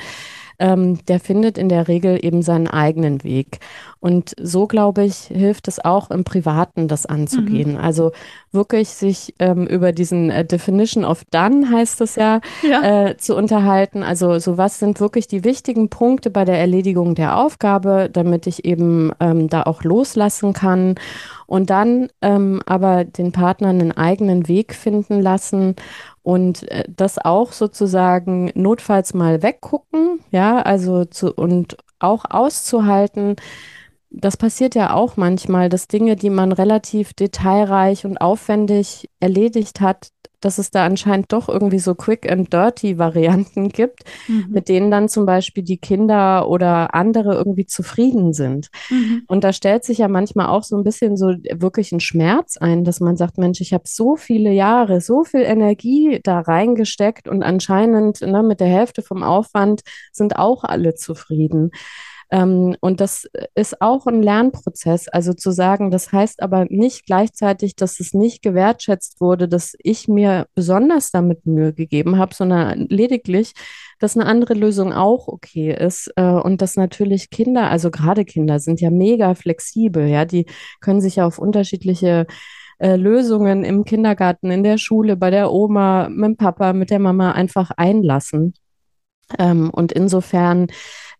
ähm, 0.60 1.06
der 1.06 1.20
findet 1.20 1.58
in 1.58 1.70
der 1.70 1.88
Regel 1.88 2.20
eben 2.24 2.42
seinen 2.42 2.68
eigenen 2.68 3.24
Weg. 3.24 3.60
Und 4.00 4.34
so, 4.40 4.68
glaube 4.68 5.04
ich, 5.04 5.16
hilft 5.16 5.68
es 5.68 5.84
auch 5.84 6.12
im 6.12 6.24
Privaten, 6.24 6.88
das 6.88 7.06
anzugehen. 7.06 7.74
Mhm. 7.74 7.78
Also 7.78 8.12
wirklich 8.52 8.90
sich 8.90 9.34
ähm, 9.40 9.66
über 9.68 9.92
diesen 9.92 10.30
äh, 10.30 10.46
Definition 10.46 11.04
of 11.04 11.24
Done, 11.32 11.70
heißt 11.72 12.02
es 12.02 12.16
ja, 12.16 12.42
ja. 12.64 13.08
Äh, 13.08 13.18
zu 13.18 13.36
unterhalten. 13.36 14.04
Also 14.04 14.40
so 14.40 14.58
was 14.58 14.80
sind 14.80 15.00
wirklich 15.00 15.28
die 15.28 15.44
wichtigen 15.44 15.90
Punkte 15.90 16.30
bei 16.30 16.46
der 16.46 16.60
Erledigung 16.60 17.16
der 17.16 17.38
Aufgabe, 17.38 18.10
damit 18.12 18.48
ich 18.48 18.66
eben 18.66 19.12
ähm, 19.20 19.50
da 19.50 19.64
auch 19.64 19.84
loslassen 19.84 20.54
kann. 20.54 20.96
Und 21.48 21.70
dann 21.70 22.10
ähm, 22.22 22.62
aber 22.66 23.06
den 23.06 23.32
Partner 23.32 23.70
einen 23.70 23.94
eigenen 23.94 24.48
Weg 24.48 24.76
finden 24.76 25.22
lassen 25.22 25.76
und 26.22 26.70
äh, 26.70 26.84
das 26.88 27.18
auch 27.18 27.54
sozusagen 27.54 28.52
notfalls 28.54 29.14
mal 29.14 29.42
weggucken, 29.42 30.20
ja, 30.32 30.62
also 30.62 31.06
zu, 31.06 31.34
und 31.34 31.78
auch 32.00 32.26
auszuhalten, 32.30 33.38
das 34.10 34.38
passiert 34.38 34.76
ja 34.76 34.94
auch 34.94 35.18
manchmal, 35.18 35.70
dass 35.70 35.88
Dinge, 35.88 36.16
die 36.16 36.30
man 36.30 36.52
relativ 36.52 37.14
detailreich 37.14 38.06
und 38.06 38.18
aufwendig 38.18 39.10
erledigt 39.20 39.82
hat, 39.82 40.10
dass 40.42 40.58
es 40.58 40.72
da 40.72 40.86
anscheinend 40.86 41.32
doch 41.32 41.50
irgendwie 41.50 41.80
so 41.80 41.96
Quick 41.96 42.32
and 42.32 42.52
Dirty 42.54 42.98
Varianten 42.98 43.70
gibt, 43.70 44.04
mhm. 44.28 44.48
mit 44.50 44.70
denen 44.70 44.92
dann 44.92 45.10
zum 45.10 45.26
Beispiel 45.26 45.64
die 45.64 45.78
Kinder 45.78 46.48
oder 46.48 46.94
andere 46.94 47.36
irgendwie 47.36 47.66
zufrieden 47.66 48.34
sind. 48.34 48.70
Mhm. 48.90 49.24
Und 49.28 49.44
da 49.44 49.54
stellt 49.54 49.84
sich 49.84 50.00
ja 50.00 50.08
manchmal 50.08 50.48
auch 50.48 50.64
so 50.64 50.78
ein 50.78 50.84
bisschen 50.84 51.18
so 51.18 51.28
wirklich 51.28 51.92
ein 51.92 52.00
Schmerz 52.00 52.58
ein, 52.58 52.84
dass 52.84 53.00
man 53.00 53.18
sagt, 53.18 53.38
Mensch, 53.38 53.62
ich 53.62 53.74
habe 53.74 53.84
so 53.88 54.16
viele 54.16 54.52
Jahre, 54.52 55.02
so 55.02 55.24
viel 55.24 55.42
Energie 55.42 56.20
da 56.24 56.40
reingesteckt 56.40 57.28
und 57.28 57.44
anscheinend 57.44 58.22
ne, 58.22 58.44
mit 58.44 58.60
der 58.60 58.68
Hälfte 58.68 59.02
vom 59.02 59.24
Aufwand 59.24 59.82
sind 60.12 60.38
auch 60.38 60.64
alle 60.64 60.96
zufrieden. 60.96 61.72
Ähm, 62.30 62.76
und 62.82 63.00
das 63.00 63.28
ist 63.56 63.82
auch 63.82 64.06
ein 64.08 64.22
Lernprozess. 64.22 65.08
Also 65.08 65.34
zu 65.34 65.52
sagen, 65.52 65.92
das 65.92 66.12
heißt 66.12 66.42
aber 66.42 66.66
nicht 66.70 67.06
gleichzeitig, 67.06 67.76
dass 67.76 68.00
es 68.00 68.14
nicht 68.14 68.42
gewertschätzt 68.42 69.22
wurde, 69.22 69.48
dass 69.48 69.76
ich 69.80 70.08
mir 70.08 70.48
besonders 70.56 71.12
damit 71.12 71.46
Mühe 71.46 71.74
gegeben 71.74 72.18
habe, 72.18 72.36
sondern 72.36 72.88
lediglich, 72.90 73.54
dass 74.00 74.18
eine 74.18 74.26
andere 74.26 74.54
Lösung 74.54 74.94
auch 74.94 75.28
okay 75.28 75.74
ist. 75.74 76.12
Äh, 76.16 76.24
und 76.24 76.62
dass 76.62 76.76
natürlich 76.76 77.30
Kinder, 77.30 77.70
also 77.70 77.92
gerade 77.92 78.26
Kinder, 78.26 78.60
sind 78.60 78.82
ja 78.82 78.90
mega 78.92 79.36
flexibel, 79.36 80.08
ja, 80.08 80.26
die 80.26 80.46
können 80.82 81.02
sich 81.02 81.18
ja 81.18 81.26
auf 81.26 81.40
unterschiedliche 81.40 82.28
äh, 82.80 82.96
Lösungen 82.96 83.64
im 83.64 83.86
Kindergarten, 83.86 84.52
in 84.52 84.64
der 84.64 84.78
Schule, 84.78 85.18
bei 85.18 85.32
der 85.32 85.52
Oma, 85.52 86.10
mit 86.10 86.26
dem 86.26 86.38
Papa, 86.38 86.74
mit 86.74 86.90
der 86.92 87.00
Mama 87.00 87.32
einfach 87.32 87.72
einlassen. 87.72 88.54
Ähm, 89.38 89.70
und 89.70 89.92
insofern 89.92 90.68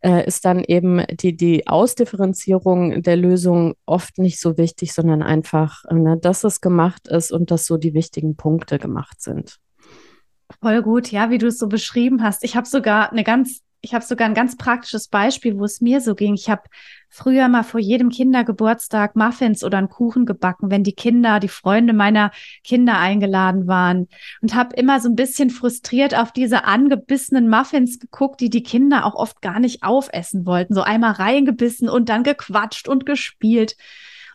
äh, 0.02 0.26
ist 0.26 0.46
dann 0.46 0.64
eben 0.64 1.04
die, 1.10 1.36
die 1.36 1.68
Ausdifferenzierung 1.68 3.02
der 3.02 3.18
Lösung 3.18 3.74
oft 3.86 4.18
nicht 4.18 4.40
so 4.40 4.58
wichtig, 4.58 4.94
sondern 4.94 5.24
einfach, 5.24 5.84
ne, 5.92 6.18
dass 6.18 6.44
es 6.44 6.62
gemacht 6.62 7.08
ist 7.08 7.32
und 7.32 7.52
dass 7.52 7.66
so 7.66 7.78
die 7.78 7.94
wichtigen 7.94 8.36
Punkte 8.36 8.80
gemacht 8.80 9.22
sind. 9.22 9.58
Voll 10.62 10.82
gut, 10.82 11.12
ja, 11.12 11.30
wie 11.30 11.40
du 11.40 11.48
es 11.48 11.58
so 11.58 11.68
beschrieben 11.68 12.24
hast. 12.24 12.44
Ich 12.44 12.56
habe 12.56 12.68
sogar 12.68 13.12
eine 13.12 13.24
ganz 13.24 13.62
ich 13.82 13.94
habe 13.94 14.04
sogar 14.04 14.28
ein 14.28 14.34
ganz 14.34 14.58
praktisches 14.58 15.08
Beispiel, 15.08 15.58
wo 15.58 15.64
es 15.64 15.82
mir 15.82 16.02
so 16.02 16.16
ging. 16.16 16.34
Ich 16.34 16.50
habe 16.50 16.64
früher 17.10 17.48
mal 17.48 17.64
vor 17.64 17.80
jedem 17.80 18.10
Kindergeburtstag 18.10 19.16
Muffins 19.16 19.64
oder 19.64 19.78
einen 19.78 19.90
Kuchen 19.90 20.26
gebacken, 20.26 20.70
wenn 20.70 20.84
die 20.84 20.94
Kinder, 20.94 21.40
die 21.40 21.48
Freunde 21.48 21.94
meiner 21.94 22.32
Kinder 22.64 22.98
eingeladen 22.98 23.68
waren 23.68 24.08
und 24.42 24.56
habe 24.56 24.76
immer 24.76 25.00
so 25.00 25.10
ein 25.10 25.16
bisschen 25.16 25.50
frustriert 25.50 26.16
auf 26.18 26.32
diese 26.32 26.66
angebissenen 26.66 27.50
Muffins 27.50 28.00
geguckt, 28.00 28.42
die 28.42 28.50
die 28.50 28.64
Kinder 28.64 29.06
auch 29.06 29.16
oft 29.16 29.42
gar 29.42 29.60
nicht 29.60 29.84
aufessen 29.84 30.46
wollten. 30.46 30.74
So 30.74 30.82
einmal 30.82 31.14
reingebissen 31.14 31.90
und 31.90 32.10
dann 32.10 32.24
gequatscht 32.24 32.88
und 32.88 33.06
gespielt. 33.06 33.76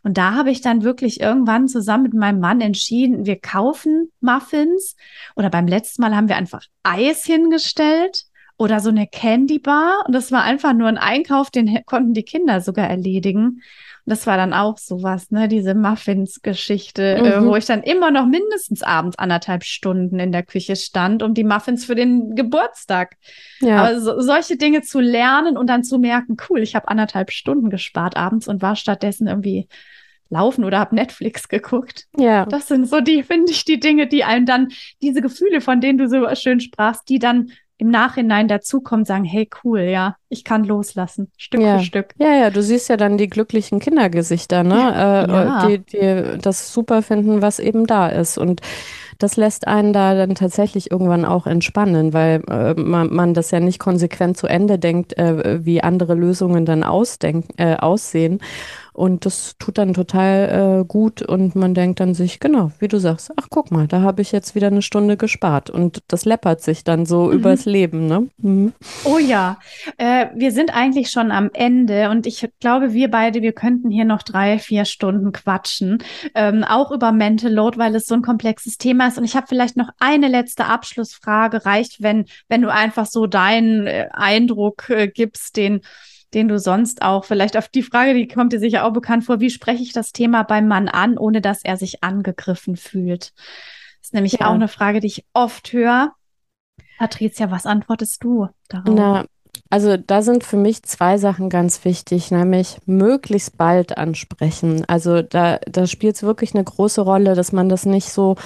Und 0.02 0.18
da 0.18 0.32
habe 0.34 0.50
ich 0.50 0.60
dann 0.60 0.82
wirklich 0.82 1.20
irgendwann 1.20 1.68
zusammen 1.68 2.04
mit 2.04 2.14
meinem 2.14 2.40
Mann 2.40 2.60
entschieden, 2.60 3.24
wir 3.24 3.38
kaufen 3.38 4.10
Muffins 4.20 4.96
oder 5.36 5.48
beim 5.48 5.68
letzten 5.68 6.02
Mal 6.02 6.16
haben 6.16 6.28
wir 6.28 6.36
einfach 6.36 6.64
Eis 6.82 7.24
hingestellt 7.24 8.24
oder 8.62 8.78
so 8.78 8.90
eine 8.90 9.08
Candy 9.08 9.58
Bar 9.58 10.04
und 10.06 10.14
das 10.14 10.30
war 10.30 10.44
einfach 10.44 10.72
nur 10.72 10.86
ein 10.86 10.98
Einkauf, 10.98 11.50
den 11.50 11.80
konnten 11.84 12.14
die 12.14 12.22
Kinder 12.22 12.60
sogar 12.60 12.88
erledigen. 12.88 13.60
Und 14.04 14.10
das 14.10 14.26
war 14.26 14.36
dann 14.36 14.52
auch 14.52 14.78
sowas, 14.78 15.30
ne, 15.30 15.48
diese 15.48 15.74
Muffins-Geschichte, 15.74 17.02
äh, 17.02 17.20
mhm. 17.20 17.26
äh, 17.26 17.48
wo 17.48 17.56
ich 17.56 17.66
dann 17.66 17.82
immer 17.82 18.12
noch 18.12 18.26
mindestens 18.26 18.82
abends 18.82 19.18
anderthalb 19.18 19.64
Stunden 19.64 20.20
in 20.20 20.30
der 20.30 20.44
Küche 20.44 20.76
stand, 20.76 21.24
um 21.24 21.34
die 21.34 21.44
Muffins 21.44 21.84
für 21.84 21.96
den 21.96 22.36
Geburtstag. 22.36 23.16
Ja. 23.60 23.78
Aber 23.78 24.00
so, 24.00 24.20
solche 24.20 24.56
Dinge 24.56 24.82
zu 24.82 25.00
lernen 25.00 25.56
und 25.56 25.68
dann 25.68 25.82
zu 25.82 25.98
merken, 25.98 26.36
cool, 26.48 26.60
ich 26.62 26.76
habe 26.76 26.88
anderthalb 26.88 27.32
Stunden 27.32 27.68
gespart 27.68 28.16
abends 28.16 28.46
und 28.46 28.62
war 28.62 28.76
stattdessen 28.76 29.26
irgendwie 29.26 29.68
laufen 30.30 30.64
oder 30.64 30.78
habe 30.78 30.94
Netflix 30.94 31.48
geguckt. 31.48 32.06
Ja. 32.16 32.46
Das 32.46 32.68
sind 32.68 32.88
so 32.88 33.00
die, 33.00 33.22
finde 33.22 33.52
ich, 33.52 33.64
die 33.64 33.78
Dinge, 33.78 34.06
die 34.06 34.24
einem 34.24 34.46
dann, 34.46 34.68
diese 35.02 35.20
Gefühle, 35.20 35.60
von 35.60 35.80
denen 35.80 35.98
du 35.98 36.08
so 36.08 36.26
schön 36.34 36.60
sprachst, 36.60 37.08
die 37.08 37.18
dann 37.18 37.52
im 37.78 37.90
Nachhinein 37.90 38.48
dazukommen, 38.48 39.04
sagen, 39.04 39.24
hey, 39.24 39.48
cool, 39.64 39.80
ja, 39.80 40.16
ich 40.28 40.44
kann 40.44 40.64
loslassen, 40.64 41.32
Stück 41.36 41.60
ja. 41.60 41.78
für 41.78 41.84
Stück. 41.84 42.14
Ja, 42.18 42.34
ja, 42.34 42.50
du 42.50 42.62
siehst 42.62 42.88
ja 42.88 42.96
dann 42.96 43.18
die 43.18 43.28
glücklichen 43.28 43.80
Kindergesichter, 43.80 44.62
ne? 44.62 44.74
Ja. 44.74 45.22
Äh, 45.22 45.28
ja. 45.30 45.66
Die, 45.66 45.78
die 45.78 46.38
das 46.40 46.72
super 46.72 47.02
finden, 47.02 47.42
was 47.42 47.58
eben 47.58 47.86
da 47.86 48.08
ist. 48.08 48.38
Und 48.38 48.60
das 49.18 49.36
lässt 49.36 49.68
einen 49.68 49.92
da 49.92 50.14
dann 50.14 50.34
tatsächlich 50.34 50.90
irgendwann 50.90 51.24
auch 51.24 51.46
entspannen, 51.46 52.12
weil 52.12 52.42
äh, 52.50 52.74
man, 52.74 53.12
man, 53.12 53.34
das 53.34 53.50
ja 53.50 53.60
nicht 53.60 53.78
konsequent 53.78 54.36
zu 54.36 54.46
Ende 54.46 54.78
denkt, 54.78 55.16
äh, 55.18 55.64
wie 55.64 55.82
andere 55.82 56.14
Lösungen 56.14 56.64
dann 56.64 56.82
ausdenk, 56.82 57.46
äh, 57.56 57.76
aussehen. 57.76 58.40
Und 58.92 59.24
das 59.24 59.56
tut 59.58 59.78
dann 59.78 59.94
total 59.94 60.80
äh, 60.80 60.84
gut 60.84 61.22
und 61.22 61.56
man 61.56 61.72
denkt 61.72 62.00
dann 62.00 62.14
sich, 62.14 62.40
genau, 62.40 62.72
wie 62.78 62.88
du 62.88 62.98
sagst, 62.98 63.32
ach 63.36 63.46
guck 63.48 63.70
mal, 63.70 63.86
da 63.86 64.02
habe 64.02 64.20
ich 64.20 64.32
jetzt 64.32 64.54
wieder 64.54 64.66
eine 64.66 64.82
Stunde 64.82 65.16
gespart 65.16 65.70
und 65.70 66.02
das 66.08 66.26
läppert 66.26 66.60
sich 66.60 66.84
dann 66.84 67.06
so 67.06 67.26
mhm. 67.26 67.32
übers 67.32 67.64
Leben. 67.64 68.06
Ne? 68.06 68.28
Mhm. 68.38 68.74
Oh 69.04 69.16
ja, 69.16 69.58
äh, 69.96 70.26
wir 70.34 70.52
sind 70.52 70.76
eigentlich 70.76 71.10
schon 71.10 71.32
am 71.32 71.50
Ende 71.54 72.10
und 72.10 72.26
ich 72.26 72.46
glaube, 72.60 72.92
wir 72.92 73.10
beide, 73.10 73.40
wir 73.40 73.52
könnten 73.52 73.90
hier 73.90 74.04
noch 74.04 74.22
drei, 74.22 74.58
vier 74.58 74.84
Stunden 74.84 75.32
quatschen, 75.32 76.02
ähm, 76.34 76.62
auch 76.62 76.90
über 76.90 77.12
Mental 77.12 77.52
Load, 77.52 77.78
weil 77.78 77.94
es 77.94 78.04
so 78.04 78.14
ein 78.14 78.22
komplexes 78.22 78.76
Thema 78.76 79.08
ist. 79.08 79.16
Und 79.16 79.24
ich 79.24 79.36
habe 79.36 79.46
vielleicht 79.48 79.78
noch 79.78 79.88
eine 80.00 80.28
letzte 80.28 80.66
Abschlussfrage, 80.66 81.64
reicht, 81.64 82.02
wenn, 82.02 82.26
wenn 82.48 82.60
du 82.60 82.70
einfach 82.70 83.06
so 83.06 83.26
deinen 83.26 83.86
äh, 83.86 84.08
Eindruck 84.12 84.90
äh, 84.90 85.08
gibst, 85.08 85.56
den 85.56 85.80
den 86.34 86.48
du 86.48 86.58
sonst 86.58 87.02
auch 87.02 87.24
vielleicht 87.24 87.56
auf 87.56 87.68
die 87.68 87.82
Frage, 87.82 88.14
die 88.14 88.28
kommt 88.28 88.52
dir 88.52 88.58
sicher 88.58 88.84
auch 88.84 88.92
bekannt 88.92 89.24
vor, 89.24 89.40
wie 89.40 89.50
spreche 89.50 89.82
ich 89.82 89.92
das 89.92 90.12
Thema 90.12 90.42
beim 90.42 90.68
Mann 90.68 90.88
an, 90.88 91.18
ohne 91.18 91.40
dass 91.40 91.64
er 91.64 91.76
sich 91.76 92.02
angegriffen 92.02 92.76
fühlt? 92.76 93.32
Das 94.00 94.08
ist 94.08 94.14
nämlich 94.14 94.34
ja. 94.34 94.48
auch 94.48 94.54
eine 94.54 94.68
Frage, 94.68 95.00
die 95.00 95.08
ich 95.08 95.24
oft 95.32 95.72
höre. 95.72 96.12
Patricia, 96.98 97.50
was 97.50 97.66
antwortest 97.66 98.22
du 98.24 98.48
darauf? 98.68 98.94
Na, 98.94 99.24
also 99.70 99.96
da 99.96 100.22
sind 100.22 100.44
für 100.44 100.56
mich 100.56 100.82
zwei 100.82 101.18
Sachen 101.18 101.48
ganz 101.48 101.84
wichtig, 101.84 102.30
nämlich 102.30 102.78
möglichst 102.86 103.56
bald 103.56 103.96
ansprechen. 103.96 104.84
Also 104.86 105.22
da, 105.22 105.58
da 105.66 105.86
spielt 105.86 106.16
es 106.16 106.22
wirklich 106.22 106.54
eine 106.54 106.64
große 106.64 107.00
Rolle, 107.00 107.34
dass 107.34 107.52
man 107.52 107.68
das 107.68 107.86
nicht 107.86 108.10
so 108.10 108.36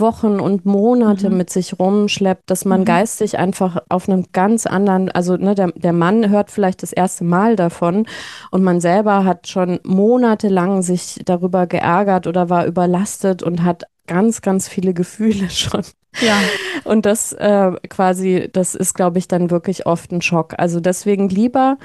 Wochen 0.00 0.40
und 0.40 0.66
Monate 0.66 1.30
mhm. 1.30 1.36
mit 1.36 1.50
sich 1.50 1.78
rumschleppt, 1.78 2.50
dass 2.50 2.64
man 2.64 2.80
mhm. 2.80 2.84
geistig 2.86 3.38
einfach 3.38 3.78
auf 3.88 4.08
einem 4.08 4.26
ganz 4.32 4.66
anderen, 4.66 5.10
also 5.10 5.36
ne, 5.36 5.54
der, 5.54 5.72
der 5.72 5.92
Mann 5.92 6.30
hört 6.30 6.50
vielleicht 6.50 6.82
das 6.82 6.92
erste 6.92 7.24
Mal 7.24 7.56
davon 7.56 8.06
und 8.50 8.62
man 8.62 8.80
selber 8.80 9.24
hat 9.24 9.48
schon 9.48 9.80
monatelang 9.84 10.82
sich 10.82 11.20
darüber 11.24 11.66
geärgert 11.66 12.26
oder 12.26 12.48
war 12.48 12.66
überlastet 12.66 13.42
und 13.42 13.64
hat 13.64 13.84
ganz, 14.06 14.42
ganz 14.42 14.68
viele 14.68 14.94
Gefühle 14.94 15.50
schon. 15.50 15.82
Ja. 16.20 16.40
Und 16.84 17.06
das 17.06 17.32
äh, 17.34 17.72
quasi, 17.88 18.48
das 18.52 18.74
ist, 18.74 18.94
glaube 18.94 19.18
ich, 19.18 19.28
dann 19.28 19.50
wirklich 19.50 19.86
oft 19.86 20.10
ein 20.10 20.22
Schock. 20.22 20.54
Also 20.56 20.80
deswegen 20.80 21.28
lieber 21.28 21.76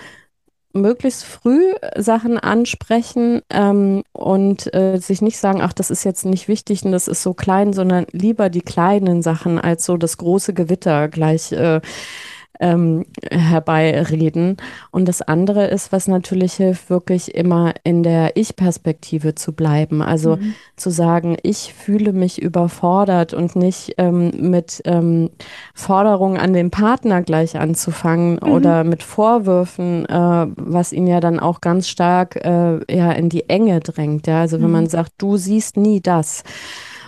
möglichst 0.74 1.24
früh 1.24 1.74
Sachen 1.96 2.38
ansprechen 2.40 3.42
ähm, 3.50 4.04
und 4.12 4.74
äh, 4.74 4.98
sich 4.98 5.22
nicht 5.22 5.38
sagen, 5.38 5.62
ach, 5.62 5.74
das 5.74 5.92
ist 5.92 6.04
jetzt 6.04 6.26
nicht 6.26 6.48
wichtig 6.48 6.84
und 6.84 6.92
das 6.92 7.08
ist 7.08 7.22
so 7.22 7.34
klein, 7.34 7.74
sondern 7.74 8.08
lieber 8.12 8.50
die 8.50 8.62
kleinen 8.62 9.22
Sachen 9.22 9.60
als 9.60 9.86
so 9.86 9.98
das 9.98 10.18
große 10.18 10.54
Gewitter 10.54 11.08
gleich 11.10 11.52
äh, 11.52 11.80
ähm, 12.60 13.06
herbeireden. 13.32 14.58
Und 14.92 15.08
das 15.08 15.22
andere 15.22 15.68
ist, 15.68 15.92
was 15.92 16.08
natürlich 16.08 16.54
hilft, 16.54 16.90
wirklich 16.90 17.36
immer 17.36 17.74
in 17.84 18.04
der 18.04 18.38
Ich-Perspektive 18.38 19.36
zu 19.36 19.54
bleiben. 19.54 20.02
Also 20.02 20.38
mhm. 20.38 20.56
zu 20.76 20.90
sagen, 20.90 21.38
ich 21.44 21.74
fühle 21.74 22.14
mich 22.14 22.42
überfordert 22.42 23.34
und 23.34 23.56
nicht 23.56 23.96
ähm, 23.98 24.32
mit 24.38 24.82
ähm, 24.86 25.30
Forderungen 25.74 26.38
an 26.38 26.54
den 26.54 26.72
Partner 26.72 27.22
gleich 27.22 27.58
anzufangen 27.58 28.40
mhm. 28.42 28.52
oder 28.52 28.84
mit 28.84 29.04
Vorwürfen, 29.04 30.06
äh, 30.06 30.48
was 30.56 30.94
ihn 30.94 31.08
ja 31.08 31.20
dann 31.20 31.40
auch 31.40 31.62
ganz 31.62 31.88
stark 31.88 32.36
äh, 32.38 32.80
ja, 32.94 33.12
in 33.12 33.30
die 33.30 33.50
Enge 33.50 33.80
drängt. 33.80 34.28
Ja? 34.28 34.42
Also 34.42 34.60
wenn 34.60 34.68
mhm. 34.68 34.74
man 34.74 34.88
sagt, 34.88 35.14
du 35.18 35.38
siehst 35.38 35.78
nie 35.78 36.02
das. 36.02 36.44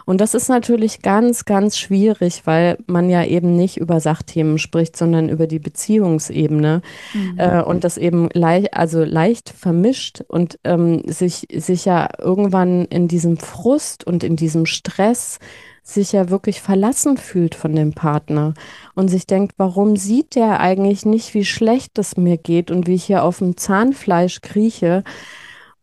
Und 0.05 0.21
das 0.21 0.33
ist 0.33 0.49
natürlich 0.49 1.01
ganz, 1.01 1.45
ganz 1.45 1.77
schwierig, 1.77 2.43
weil 2.45 2.77
man 2.85 3.09
ja 3.09 3.23
eben 3.23 3.55
nicht 3.55 3.77
über 3.77 3.99
Sachthemen 3.99 4.59
spricht, 4.59 4.95
sondern 4.95 5.29
über 5.29 5.47
die 5.47 5.59
Beziehungsebene 5.59 6.81
mhm. 7.13 7.39
äh, 7.39 7.61
und 7.61 7.83
das 7.83 7.97
eben 7.97 8.29
leicht, 8.33 8.73
also 8.75 9.03
leicht 9.03 9.49
vermischt 9.49 10.23
und 10.27 10.59
ähm, 10.63 11.01
sich, 11.07 11.47
sich 11.53 11.85
ja 11.85 12.07
irgendwann 12.19 12.85
in 12.85 13.07
diesem 13.07 13.37
Frust 13.37 14.05
und 14.05 14.23
in 14.23 14.35
diesem 14.35 14.65
Stress 14.65 15.39
sich 15.85 16.13
ja 16.13 16.29
wirklich 16.29 16.61
verlassen 16.61 17.15
fühlt 17.15 17.53
von 17.53 17.75
dem 17.75 17.93
Partner 17.93 18.55
und 18.95 19.07
sich 19.07 19.27
denkt, 19.27 19.53
warum 19.57 19.95
sieht 19.97 20.35
der 20.35 20.59
eigentlich 20.59 21.05
nicht, 21.05 21.35
wie 21.35 21.45
schlecht 21.45 21.99
es 21.99 22.17
mir 22.17 22.37
geht 22.37 22.71
und 22.71 22.87
wie 22.87 22.95
ich 22.95 23.05
hier 23.05 23.23
auf 23.23 23.37
dem 23.37 23.55
Zahnfleisch 23.55 24.41
krieche? 24.41 25.03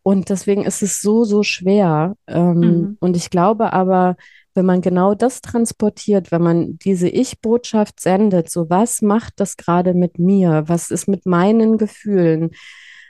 Und 0.03 0.29
deswegen 0.29 0.65
ist 0.65 0.83
es 0.83 1.01
so, 1.01 1.23
so 1.23 1.43
schwer. 1.43 2.15
Ähm, 2.27 2.59
mhm. 2.59 2.97
Und 2.99 3.15
ich 3.15 3.29
glaube 3.29 3.71
aber, 3.71 4.17
wenn 4.53 4.65
man 4.65 4.81
genau 4.81 5.15
das 5.15 5.41
transportiert, 5.41 6.31
wenn 6.31 6.41
man 6.43 6.77
diese 6.77 7.07
Ich-Botschaft 7.07 7.99
sendet, 7.99 8.51
so 8.51 8.69
was 8.69 9.01
macht 9.01 9.39
das 9.39 9.57
gerade 9.57 9.93
mit 9.93 10.19
mir, 10.19 10.65
was 10.67 10.91
ist 10.91 11.07
mit 11.07 11.25
meinen 11.25 11.77
Gefühlen, 11.77 12.51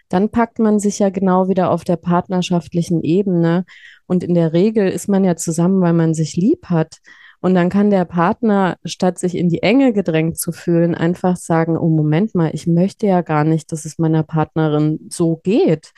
dann 0.07 0.29
packt 0.29 0.59
man 0.59 0.79
sich 0.79 0.99
ja 0.99 1.09
genau 1.09 1.49
wieder 1.49 1.71
auf 1.71 1.83
der 1.83 1.95
partnerschaftlichen 1.95 3.01
Ebene. 3.01 3.65
Und 4.05 4.23
in 4.23 4.35
der 4.35 4.53
Regel 4.53 4.87
ist 4.87 5.09
man 5.09 5.23
ja 5.23 5.35
zusammen, 5.35 5.81
weil 5.81 5.93
man 5.93 6.13
sich 6.13 6.35
lieb 6.35 6.65
hat. 6.65 6.99
Und 7.41 7.55
dann 7.55 7.69
kann 7.69 7.89
der 7.89 8.05
Partner, 8.05 8.77
statt 8.85 9.17
sich 9.17 9.35
in 9.35 9.49
die 9.49 9.63
Enge 9.63 9.91
gedrängt 9.91 10.37
zu 10.37 10.51
fühlen, 10.51 10.93
einfach 10.95 11.35
sagen, 11.35 11.77
oh 11.77 11.89
Moment 11.89 12.35
mal, 12.35 12.51
ich 12.53 12.67
möchte 12.67 13.07
ja 13.07 13.21
gar 13.21 13.43
nicht, 13.43 13.71
dass 13.71 13.83
es 13.85 13.97
meiner 13.97 14.23
Partnerin 14.23 14.99
so 15.09 15.41
geht 15.43 15.91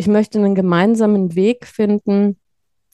ich 0.00 0.06
möchte 0.06 0.38
einen 0.38 0.54
gemeinsamen 0.54 1.34
Weg 1.34 1.66
finden, 1.66 2.38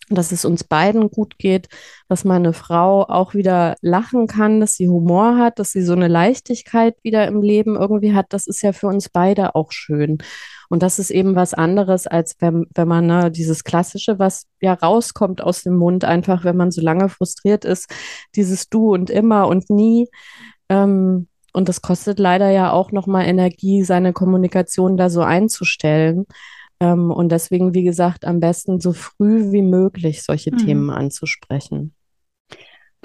dass 0.08 0.32
es 0.32 0.44
uns 0.44 0.64
beiden 0.64 1.08
gut 1.08 1.38
geht, 1.38 1.68
dass 2.08 2.24
meine 2.24 2.52
Frau 2.52 3.04
auch 3.04 3.32
wieder 3.32 3.76
lachen 3.80 4.26
kann, 4.26 4.58
dass 4.58 4.74
sie 4.74 4.88
Humor 4.88 5.36
hat, 5.36 5.60
dass 5.60 5.70
sie 5.70 5.82
so 5.82 5.92
eine 5.92 6.08
Leichtigkeit 6.08 6.96
wieder 7.04 7.28
im 7.28 7.42
Leben 7.42 7.76
irgendwie 7.76 8.12
hat. 8.12 8.26
Das 8.30 8.48
ist 8.48 8.60
ja 8.60 8.72
für 8.72 8.88
uns 8.88 9.08
beide 9.08 9.54
auch 9.54 9.70
schön. 9.70 10.18
Und 10.68 10.82
das 10.82 10.98
ist 10.98 11.10
eben 11.10 11.36
was 11.36 11.54
anderes, 11.54 12.08
als 12.08 12.34
wenn, 12.40 12.66
wenn 12.74 12.88
man 12.88 13.06
ne, 13.06 13.30
dieses 13.30 13.62
Klassische, 13.62 14.18
was 14.18 14.46
ja 14.60 14.72
rauskommt 14.74 15.40
aus 15.40 15.62
dem 15.62 15.76
Mund, 15.76 16.04
einfach 16.04 16.42
wenn 16.42 16.56
man 16.56 16.72
so 16.72 16.80
lange 16.80 17.08
frustriert 17.08 17.64
ist, 17.64 17.88
dieses 18.34 18.68
Du 18.68 18.92
und 18.92 19.10
immer 19.10 19.46
und 19.46 19.70
nie. 19.70 20.08
Ähm, 20.68 21.28
und 21.52 21.68
das 21.68 21.82
kostet 21.82 22.18
leider 22.18 22.50
ja 22.50 22.72
auch 22.72 22.90
nochmal 22.90 23.26
Energie, 23.26 23.84
seine 23.84 24.12
Kommunikation 24.12 24.96
da 24.96 25.08
so 25.08 25.22
einzustellen. 25.22 26.26
Ähm, 26.80 27.10
und 27.10 27.30
deswegen, 27.30 27.74
wie 27.74 27.84
gesagt, 27.84 28.24
am 28.24 28.40
besten 28.40 28.80
so 28.80 28.92
früh 28.92 29.52
wie 29.52 29.62
möglich 29.62 30.22
solche 30.22 30.52
mhm. 30.52 30.58
Themen 30.58 30.90
anzusprechen. 30.90 31.94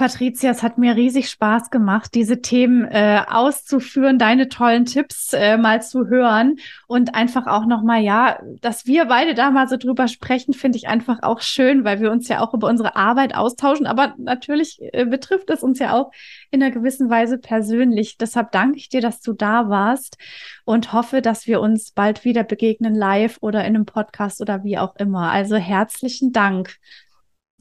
Patricia, 0.02 0.50
es 0.50 0.64
hat 0.64 0.80
mir 0.80 0.96
riesig 0.96 1.30
Spaß 1.30 1.70
gemacht, 1.70 2.16
diese 2.16 2.42
Themen 2.42 2.86
äh, 2.86 3.22
auszuführen, 3.28 4.18
deine 4.18 4.50
tollen 4.50 4.86
Tipps 4.86 5.32
äh, 5.34 5.58
mal 5.58 5.84
zu 5.84 6.08
hören 6.08 6.56
und 6.88 7.14
einfach 7.14 7.46
auch 7.46 7.68
nochmal, 7.68 8.02
ja, 8.02 8.40
dass 8.62 8.88
wir 8.88 9.06
beide 9.06 9.36
da 9.36 9.52
mal 9.52 9.68
so 9.68 9.78
drüber 9.78 10.08
sprechen, 10.08 10.56
finde 10.56 10.80
ich 10.80 10.88
einfach 10.88 11.20
auch 11.22 11.42
schön, 11.42 11.84
weil 11.84 12.00
wir 12.00 12.10
uns 12.10 12.28
ja 12.30 12.40
auch 12.40 12.56
über 12.56 12.68
unsere 12.68 12.96
Arbeit 12.96 13.36
austauschen, 13.36 13.86
aber 13.86 14.16
natürlich 14.18 14.80
äh, 14.82 15.06
betrifft 15.06 15.52
es 15.52 15.62
uns 15.62 15.78
ja 15.78 15.94
auch 15.94 16.12
in 16.50 16.64
einer 16.64 16.72
gewissen 16.72 17.12
Weise 17.12 17.38
persönlich. 17.38 18.18
Deshalb 18.18 18.52
danke 18.54 18.78
ich 18.78 18.90
dir, 18.90 19.02
dass 19.02 19.22
du 19.22 19.34
da 19.34 19.70
warst 19.70 20.18
und 20.66 20.94
hoffe, 20.94 21.22
dass 21.22 21.46
wir 21.46 21.62
uns 21.62 21.92
bald 21.92 22.26
wieder 22.26 22.44
begegnen, 22.44 22.96
live 22.96 23.38
oder 23.42 23.60
in 23.66 23.76
einem 23.76 23.86
Podcast 23.86 24.42
oder 24.42 24.64
wie 24.64 24.80
auch 24.80 24.96
immer. 24.96 25.32
Also 25.32 25.58
herzlichen 25.58 26.32
Dank. 26.32 26.80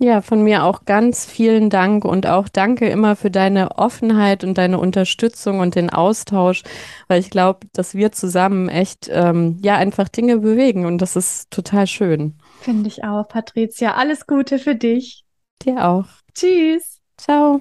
Ja, 0.03 0.23
von 0.23 0.43
mir 0.43 0.65
auch 0.65 0.87
ganz 0.87 1.27
vielen 1.27 1.69
Dank 1.69 2.07
und 2.07 2.27
auch 2.27 2.49
danke 2.49 2.89
immer 2.89 3.17
für 3.17 3.31
deine 3.31 3.77
Offenheit 3.77 4.45
und 4.45 4.57
deine 4.57 4.79
Unterstützung 4.79 5.61
und 5.61 5.75
den 5.75 5.91
Austausch, 5.91 6.63
weil 7.07 7.21
ich 7.21 7.29
glaube, 7.29 7.67
dass 7.75 7.95
wir 7.95 8.11
zusammen 8.11 8.71
echt 8.71 9.11
ähm, 9.13 9.59
ja 9.63 9.77
einfach 9.77 10.09
Dinge 10.09 10.39
bewegen 10.39 10.87
und 10.87 11.03
das 11.03 11.17
ist 11.17 11.51
total 11.51 11.87
schön. 11.87 12.39
Finde 12.63 12.89
ich 12.89 13.05
auch, 13.05 13.29
Patricia. 13.29 13.95
Alles 13.95 14.27
Gute 14.27 14.59
für 14.59 14.75
dich. 14.75 15.27
Dir 15.61 15.87
auch. 15.87 16.07
Tschüss. 16.35 17.01
Ciao. 17.19 17.61